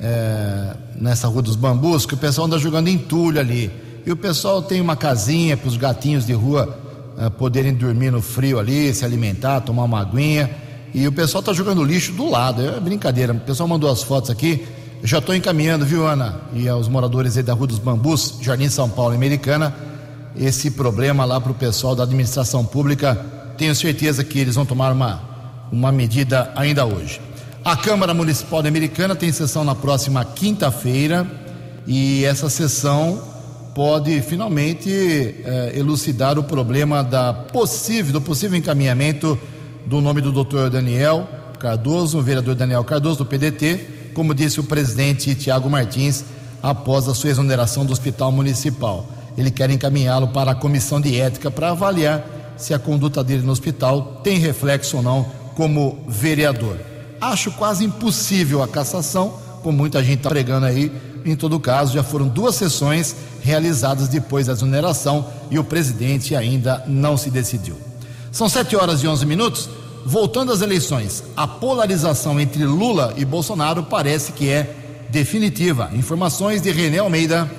é, 0.00 0.76
nessa 1.00 1.28
Rua 1.28 1.42
dos 1.42 1.56
Bambus, 1.56 2.06
que 2.06 2.14
o 2.14 2.16
pessoal 2.16 2.46
anda 2.46 2.58
jogando 2.58 2.88
entulho 2.88 3.40
ali. 3.40 3.70
E 4.04 4.12
o 4.12 4.16
pessoal 4.16 4.62
tem 4.62 4.80
uma 4.80 4.96
casinha 4.96 5.56
para 5.56 5.68
os 5.68 5.76
gatinhos 5.76 6.24
de 6.24 6.32
rua 6.32 6.78
é, 7.18 7.28
poderem 7.28 7.74
dormir 7.74 8.10
no 8.10 8.22
frio 8.22 8.58
ali, 8.58 8.92
se 8.94 9.04
alimentar, 9.04 9.60
tomar 9.60 9.84
uma 9.84 10.00
aguinha. 10.00 10.50
E 10.94 11.06
o 11.06 11.12
pessoal 11.12 11.40
está 11.40 11.52
jogando 11.52 11.82
lixo 11.82 12.12
do 12.12 12.30
lado. 12.30 12.62
É 12.62 12.78
brincadeira. 12.78 13.32
O 13.32 13.40
pessoal 13.40 13.68
mandou 13.68 13.90
as 13.90 14.02
fotos 14.02 14.30
aqui. 14.30 14.66
Eu 15.02 15.08
já 15.08 15.18
estou 15.18 15.34
encaminhando, 15.34 15.84
viu, 15.84 16.06
Ana? 16.06 16.40
E 16.54 16.68
aos 16.68 16.88
moradores 16.88 17.36
aí 17.36 17.42
da 17.42 17.52
Rua 17.52 17.66
dos 17.66 17.78
Bambus, 17.78 18.38
Jardim 18.40 18.68
São 18.68 18.88
Paulo, 18.88 19.14
Americana, 19.14 19.74
esse 20.36 20.70
problema 20.70 21.24
lá 21.24 21.40
para 21.40 21.52
o 21.52 21.54
pessoal 21.54 21.94
da 21.94 22.04
administração 22.04 22.64
pública. 22.64 23.14
Tenho 23.58 23.74
certeza 23.74 24.22
que 24.24 24.38
eles 24.38 24.54
vão 24.54 24.64
tomar 24.64 24.92
uma, 24.92 25.20
uma 25.70 25.90
medida 25.92 26.52
ainda 26.54 26.86
hoje. 26.86 27.20
A 27.66 27.74
Câmara 27.74 28.14
Municipal 28.14 28.60
Americana 28.60 29.16
tem 29.16 29.32
sessão 29.32 29.64
na 29.64 29.74
próxima 29.74 30.24
quinta-feira 30.24 31.26
e 31.84 32.24
essa 32.24 32.48
sessão 32.48 33.20
pode 33.74 34.22
finalmente 34.22 34.88
eh, 34.88 35.72
elucidar 35.74 36.38
o 36.38 36.44
problema 36.44 37.02
da 37.02 37.32
possível, 37.34 38.12
do 38.12 38.20
possível 38.20 38.56
encaminhamento 38.56 39.36
do 39.84 40.00
nome 40.00 40.20
do 40.20 40.30
doutor 40.30 40.70
Daniel 40.70 41.28
Cardoso, 41.58 42.20
o 42.20 42.22
vereador 42.22 42.54
Daniel 42.54 42.84
Cardoso, 42.84 43.18
do 43.18 43.26
PDT, 43.26 44.12
como 44.14 44.32
disse 44.32 44.60
o 44.60 44.62
presidente 44.62 45.34
Tiago 45.34 45.68
Martins, 45.68 46.24
após 46.62 47.08
a 47.08 47.14
sua 47.16 47.30
exoneração 47.30 47.84
do 47.84 47.92
hospital 47.92 48.30
municipal. 48.30 49.08
Ele 49.36 49.50
quer 49.50 49.70
encaminhá-lo 49.70 50.28
para 50.28 50.52
a 50.52 50.54
comissão 50.54 51.00
de 51.00 51.20
ética 51.20 51.50
para 51.50 51.72
avaliar 51.72 52.54
se 52.56 52.72
a 52.72 52.78
conduta 52.78 53.24
dele 53.24 53.42
no 53.42 53.50
hospital 53.50 54.20
tem 54.22 54.38
reflexo 54.38 54.98
ou 54.98 55.02
não 55.02 55.26
como 55.56 56.04
vereador. 56.06 56.94
Acho 57.20 57.50
quase 57.52 57.84
impossível 57.84 58.62
a 58.62 58.68
cassação, 58.68 59.38
como 59.62 59.78
muita 59.78 60.02
gente 60.02 60.18
está 60.18 60.28
pregando 60.28 60.66
aí. 60.66 60.92
Em 61.24 61.34
todo 61.34 61.58
caso, 61.58 61.92
já 61.92 62.02
foram 62.02 62.28
duas 62.28 62.54
sessões 62.54 63.16
realizadas 63.42 64.08
depois 64.08 64.46
da 64.46 64.52
exoneração 64.52 65.26
e 65.50 65.58
o 65.58 65.64
presidente 65.64 66.36
ainda 66.36 66.84
não 66.86 67.16
se 67.16 67.30
decidiu. 67.30 67.76
São 68.30 68.48
7 68.48 68.76
horas 68.76 69.02
e 69.02 69.08
11 69.08 69.24
minutos. 69.26 69.68
Voltando 70.04 70.52
às 70.52 70.60
eleições, 70.60 71.24
a 71.36 71.48
polarização 71.48 72.38
entre 72.38 72.64
Lula 72.64 73.12
e 73.16 73.24
Bolsonaro 73.24 73.82
parece 73.82 74.30
que 74.30 74.48
é 74.48 74.72
definitiva. 75.10 75.90
Informações 75.94 76.62
de 76.62 76.70
René 76.70 76.98
Almeida. 76.98 77.50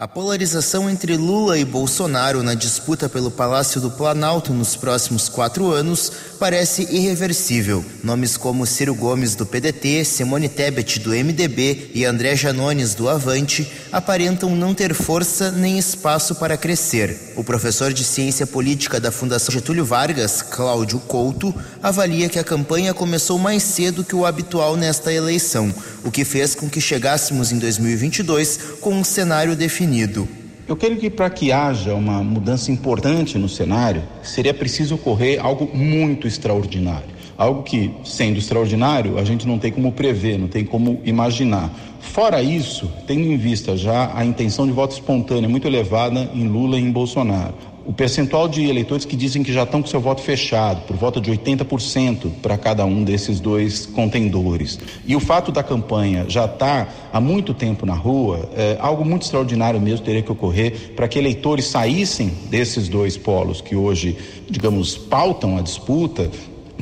A 0.00 0.08
polarização 0.08 0.88
entre 0.88 1.14
Lula 1.14 1.58
e 1.58 1.64
Bolsonaro 1.64 2.42
na 2.42 2.54
disputa 2.54 3.06
pelo 3.06 3.30
Palácio 3.30 3.82
do 3.82 3.90
Planalto 3.90 4.50
nos 4.50 4.74
próximos 4.74 5.28
quatro 5.28 5.70
anos 5.70 6.10
parece 6.38 6.88
irreversível. 6.90 7.84
Nomes 8.02 8.38
como 8.38 8.64
Ciro 8.64 8.94
Gomes 8.94 9.34
do 9.34 9.44
PDT, 9.44 10.06
Simone 10.06 10.48
Tebet 10.48 11.00
do 11.00 11.10
MDB 11.10 11.90
e 11.94 12.06
André 12.06 12.34
Janones 12.34 12.94
do 12.94 13.10
Avante 13.10 13.70
aparentam 13.92 14.56
não 14.56 14.72
ter 14.72 14.94
força 14.94 15.52
nem 15.52 15.78
espaço 15.78 16.34
para 16.34 16.56
crescer. 16.56 17.34
O 17.36 17.44
professor 17.44 17.92
de 17.92 18.02
Ciência 18.02 18.46
Política 18.46 18.98
da 18.98 19.12
Fundação 19.12 19.52
Getúlio 19.52 19.84
Vargas, 19.84 20.40
Cláudio 20.40 20.98
Couto, 21.00 21.54
avalia 21.82 22.30
que 22.30 22.38
a 22.38 22.44
campanha 22.44 22.94
começou 22.94 23.38
mais 23.38 23.62
cedo 23.62 24.02
que 24.02 24.16
o 24.16 24.24
habitual 24.24 24.76
nesta 24.76 25.12
eleição, 25.12 25.70
o 26.02 26.10
que 26.10 26.24
fez 26.24 26.54
com 26.54 26.70
que 26.70 26.80
chegássemos 26.80 27.52
em 27.52 27.58
2022 27.58 28.60
com 28.80 28.94
um 28.94 29.04
cenário 29.04 29.54
definido. 29.90 30.28
Eu 30.68 30.76
creio 30.76 30.96
que 30.96 31.10
para 31.10 31.28
que 31.28 31.50
haja 31.50 31.94
uma 31.94 32.22
mudança 32.22 32.70
importante 32.70 33.36
no 33.36 33.48
cenário, 33.48 34.04
seria 34.22 34.54
preciso 34.54 34.94
ocorrer 34.94 35.44
algo 35.44 35.68
muito 35.76 36.28
extraordinário. 36.28 37.18
Algo 37.36 37.62
que, 37.62 37.90
sendo 38.04 38.38
extraordinário, 38.38 39.18
a 39.18 39.24
gente 39.24 39.48
não 39.48 39.58
tem 39.58 39.72
como 39.72 39.90
prever, 39.92 40.38
não 40.38 40.46
tem 40.46 40.64
como 40.64 41.00
imaginar. 41.04 41.70
Fora 42.00 42.42
isso, 42.42 42.90
tendo 43.06 43.22
em 43.22 43.36
vista 43.36 43.76
já 43.76 44.12
a 44.14 44.24
intenção 44.24 44.66
de 44.66 44.72
voto 44.72 44.92
espontânea 44.92 45.48
muito 45.48 45.66
elevada 45.66 46.30
em 46.34 46.46
Lula 46.46 46.78
e 46.78 46.82
em 46.82 46.90
Bolsonaro, 46.90 47.54
o 47.84 47.92
percentual 47.92 48.48
de 48.48 48.68
eleitores 48.68 49.04
que 49.04 49.16
dizem 49.16 49.42
que 49.42 49.52
já 49.52 49.62
estão 49.62 49.82
com 49.82 49.88
seu 49.88 50.00
voto 50.00 50.20
fechado, 50.20 50.82
por 50.82 50.96
volta 50.96 51.20
de 51.20 51.30
80% 51.30 52.30
para 52.42 52.58
cada 52.58 52.84
um 52.84 53.02
desses 53.02 53.40
dois 53.40 53.86
contendores. 53.86 54.78
E 55.06 55.16
o 55.16 55.20
fato 55.20 55.50
da 55.50 55.62
campanha 55.62 56.26
já 56.28 56.44
estar 56.44 56.86
tá 56.86 56.92
há 57.12 57.20
muito 57.20 57.54
tempo 57.54 57.86
na 57.86 57.94
rua, 57.94 58.48
é, 58.54 58.76
algo 58.80 59.04
muito 59.04 59.22
extraordinário 59.22 59.80
mesmo 59.80 60.04
teria 60.04 60.22
que 60.22 60.30
ocorrer 60.30 60.92
para 60.94 61.08
que 61.08 61.18
eleitores 61.18 61.66
saíssem 61.66 62.32
desses 62.50 62.88
dois 62.88 63.16
polos 63.16 63.60
que 63.60 63.74
hoje, 63.74 64.16
digamos, 64.48 64.96
pautam 64.96 65.56
a 65.56 65.62
disputa 65.62 66.30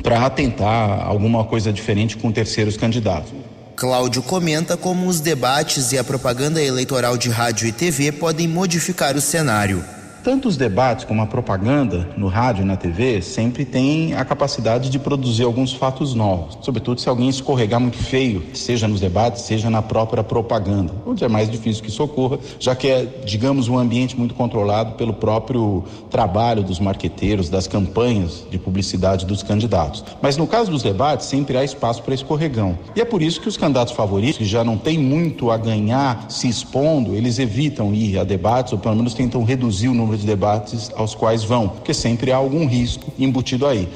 para 0.03 0.25
atentar 0.25 1.05
alguma 1.05 1.43
coisa 1.43 1.71
diferente 1.71 2.17
com 2.17 2.31
terceiros 2.31 2.77
candidatos. 2.77 3.31
Cláudio 3.75 4.21
comenta 4.21 4.75
como 4.75 5.07
os 5.07 5.21
debates 5.21 5.93
e 5.93 5.97
a 5.97 6.03
propaganda 6.03 6.61
eleitoral 6.61 7.17
de 7.17 7.29
rádio 7.29 7.67
e 7.67 7.71
TV 7.71 8.11
podem 8.11 8.45
modificar 8.45 9.15
o 9.15 9.21
cenário. 9.21 9.98
Tanto 10.23 10.49
os 10.49 10.57
debates 10.57 11.05
como 11.05 11.21
a 11.21 11.25
propaganda 11.25 12.09
no 12.17 12.27
rádio 12.27 12.63
e 12.63 12.65
na 12.65 12.75
TV 12.75 13.21
sempre 13.21 13.63
tem 13.63 14.13
a 14.13 14.25
capacidade 14.25 14.89
de 14.89 14.99
produzir 14.99 15.43
alguns 15.43 15.73
fatos 15.73 16.13
novos, 16.13 16.57
sobretudo 16.61 16.99
se 16.99 17.07
alguém 17.07 17.29
escorregar 17.29 17.79
muito 17.79 17.97
feio, 17.97 18.43
seja 18.53 18.87
nos 18.87 18.99
debates, 18.99 19.43
seja 19.43 19.69
na 19.69 19.81
própria 19.81 20.23
propaganda, 20.23 20.93
onde 21.05 21.23
é 21.23 21.27
mais 21.27 21.49
difícil 21.49 21.81
que 21.81 21.89
isso 21.89 22.03
ocorra, 22.03 22.37
já 22.59 22.75
que 22.75 22.87
é, 22.89 23.05
digamos, 23.25 23.69
um 23.69 23.77
ambiente 23.77 24.17
muito 24.17 24.33
controlado 24.33 24.93
pelo 24.93 25.13
próprio 25.13 25.85
trabalho 26.09 26.63
dos 26.63 26.79
marqueteiros, 26.79 27.49
das 27.49 27.65
campanhas 27.65 28.45
de 28.51 28.57
publicidade 28.57 29.25
dos 29.25 29.41
candidatos. 29.41 30.03
Mas 30.21 30.35
no 30.35 30.45
caso 30.45 30.69
dos 30.69 30.83
debates, 30.83 31.27
sempre 31.27 31.57
há 31.57 31.63
espaço 31.63 32.03
para 32.03 32.13
escorregão. 32.13 32.77
E 32.93 32.99
é 32.99 33.05
por 33.05 33.21
isso 33.21 33.39
que 33.39 33.47
os 33.47 33.55
candidatos 33.55 33.93
favoritos, 33.93 34.37
que 34.37 34.45
já 34.45 34.63
não 34.65 34.77
têm 34.77 34.97
muito 34.97 35.49
a 35.49 35.57
ganhar 35.57 36.25
se 36.29 36.49
expondo, 36.49 37.15
eles 37.15 37.39
evitam 37.39 37.93
ir 37.93 38.19
a 38.19 38.25
debates, 38.25 38.73
ou 38.73 38.79
pelo 38.79 38.95
menos 38.95 39.13
tentam 39.13 39.43
reduzir 39.43 39.87
o 39.87 39.93
número 39.93 40.08
número 40.09 40.17
de 40.17 40.25
debates 40.25 40.89
aos 40.95 41.13
quais 41.13 41.43
vão, 41.43 41.69
porque 41.69 41.93
sempre 41.93 42.31
há 42.31 42.35
algum 42.35 42.65
risco 42.65 43.13
embutido 43.19 43.67
aí. 43.67 43.87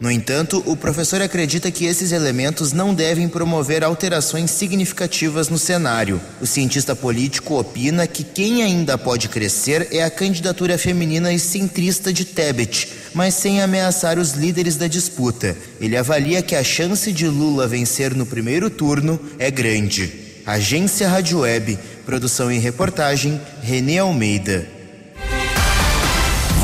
No 0.00 0.10
entanto, 0.10 0.62
o 0.66 0.76
professor 0.76 1.22
acredita 1.22 1.70
que 1.70 1.86
esses 1.86 2.12
elementos 2.12 2.72
não 2.72 2.92
devem 2.92 3.28
promover 3.28 3.82
alterações 3.82 4.50
significativas 4.50 5.48
no 5.48 5.56
cenário. 5.56 6.20
O 6.42 6.46
cientista 6.46 6.94
político 6.94 7.58
opina 7.58 8.06
que 8.06 8.22
quem 8.22 8.62
ainda 8.62 8.98
pode 8.98 9.28
crescer 9.28 9.88
é 9.90 10.02
a 10.02 10.10
candidatura 10.10 10.76
feminina 10.76 11.32
e 11.32 11.38
centrista 11.38 12.12
de 12.12 12.24
Tebet, 12.26 12.92
mas 13.14 13.34
sem 13.34 13.62
ameaçar 13.62 14.18
os 14.18 14.32
líderes 14.32 14.76
da 14.76 14.88
disputa. 14.88 15.56
Ele 15.80 15.96
avalia 15.96 16.42
que 16.42 16.56
a 16.56 16.64
chance 16.64 17.10
de 17.10 17.26
Lula 17.26 17.66
vencer 17.66 18.14
no 18.14 18.26
primeiro 18.26 18.68
turno 18.68 19.18
é 19.38 19.50
grande. 19.50 20.12
Agência 20.44 21.08
Rádio 21.08 21.38
Web, 21.38 21.78
produção 22.04 22.52
e 22.52 22.58
reportagem, 22.58 23.40
Renê 23.62 23.96
Almeida. 23.96 24.73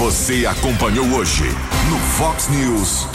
Você 0.00 0.46
acompanhou 0.46 1.06
hoje 1.08 1.44
no 1.90 1.98
Fox 2.16 2.48
News. 2.48 3.06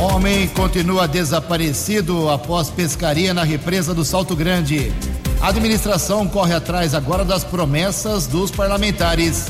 Homem 0.00 0.48
continua 0.48 1.06
desaparecido 1.06 2.28
após 2.28 2.68
pescaria 2.68 3.32
na 3.32 3.44
represa 3.44 3.94
do 3.94 4.04
Salto 4.04 4.34
Grande. 4.34 4.92
A 5.40 5.50
administração 5.50 6.26
corre 6.26 6.54
atrás 6.54 6.92
agora 6.92 7.24
das 7.24 7.44
promessas 7.44 8.26
dos 8.26 8.50
parlamentares. 8.50 9.46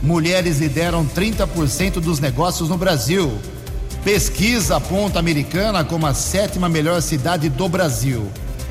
Mulheres 0.00 0.58
lideram 0.58 1.04
30% 1.04 2.00
dos 2.00 2.18
negócios 2.18 2.70
no 2.70 2.78
Brasil. 2.78 3.30
Pesquisa 4.02 4.76
aponta 4.78 5.18
Americana 5.18 5.84
como 5.84 6.06
a 6.06 6.14
sétima 6.14 6.66
melhor 6.66 7.02
cidade 7.02 7.50
do 7.50 7.68
Brasil. 7.68 8.26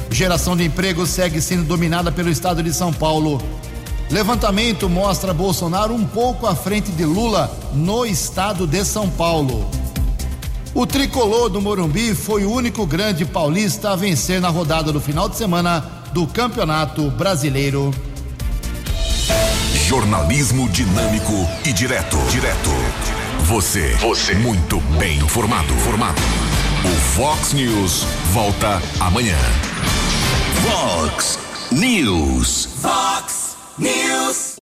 Geração 0.09 0.57
de 0.57 0.63
emprego 0.63 1.05
segue 1.05 1.39
sendo 1.39 1.63
dominada 1.63 2.11
pelo 2.11 2.31
estado 2.31 2.63
de 2.63 2.73
São 2.73 2.91
Paulo. 2.91 3.39
Levantamento 4.09 4.89
mostra 4.89 5.33
Bolsonaro 5.33 5.93
um 5.93 6.05
pouco 6.05 6.47
à 6.47 6.55
frente 6.55 6.91
de 6.91 7.05
Lula 7.05 7.55
no 7.73 8.05
estado 8.05 8.65
de 8.65 8.83
São 8.83 9.07
Paulo. 9.07 9.69
O 10.73 10.85
tricolor 10.85 11.49
do 11.49 11.61
Morumbi 11.61 12.15
foi 12.15 12.43
o 12.43 12.51
único 12.51 12.85
grande 12.85 13.23
paulista 13.23 13.91
a 13.91 13.95
vencer 13.95 14.41
na 14.41 14.49
rodada 14.49 14.91
do 14.91 14.99
final 14.99 15.29
de 15.29 15.35
semana 15.35 15.83
do 16.11 16.25
Campeonato 16.25 17.09
Brasileiro. 17.11 17.91
Jornalismo 19.87 20.67
dinâmico 20.69 21.33
e 21.65 21.71
direto. 21.71 22.17
Direto. 22.31 22.69
Você. 23.45 23.95
Você. 23.95 24.33
Muito 24.35 24.79
bem 24.97 25.17
informado. 25.17 25.73
Formado. 25.75 26.21
O 26.83 26.95
Fox 27.15 27.53
News 27.53 28.05
volta 28.31 28.81
amanhã. 28.99 29.37
Fox 30.63 31.39
News. 31.71 32.69
Fox 32.79 33.48
News. 33.79 34.57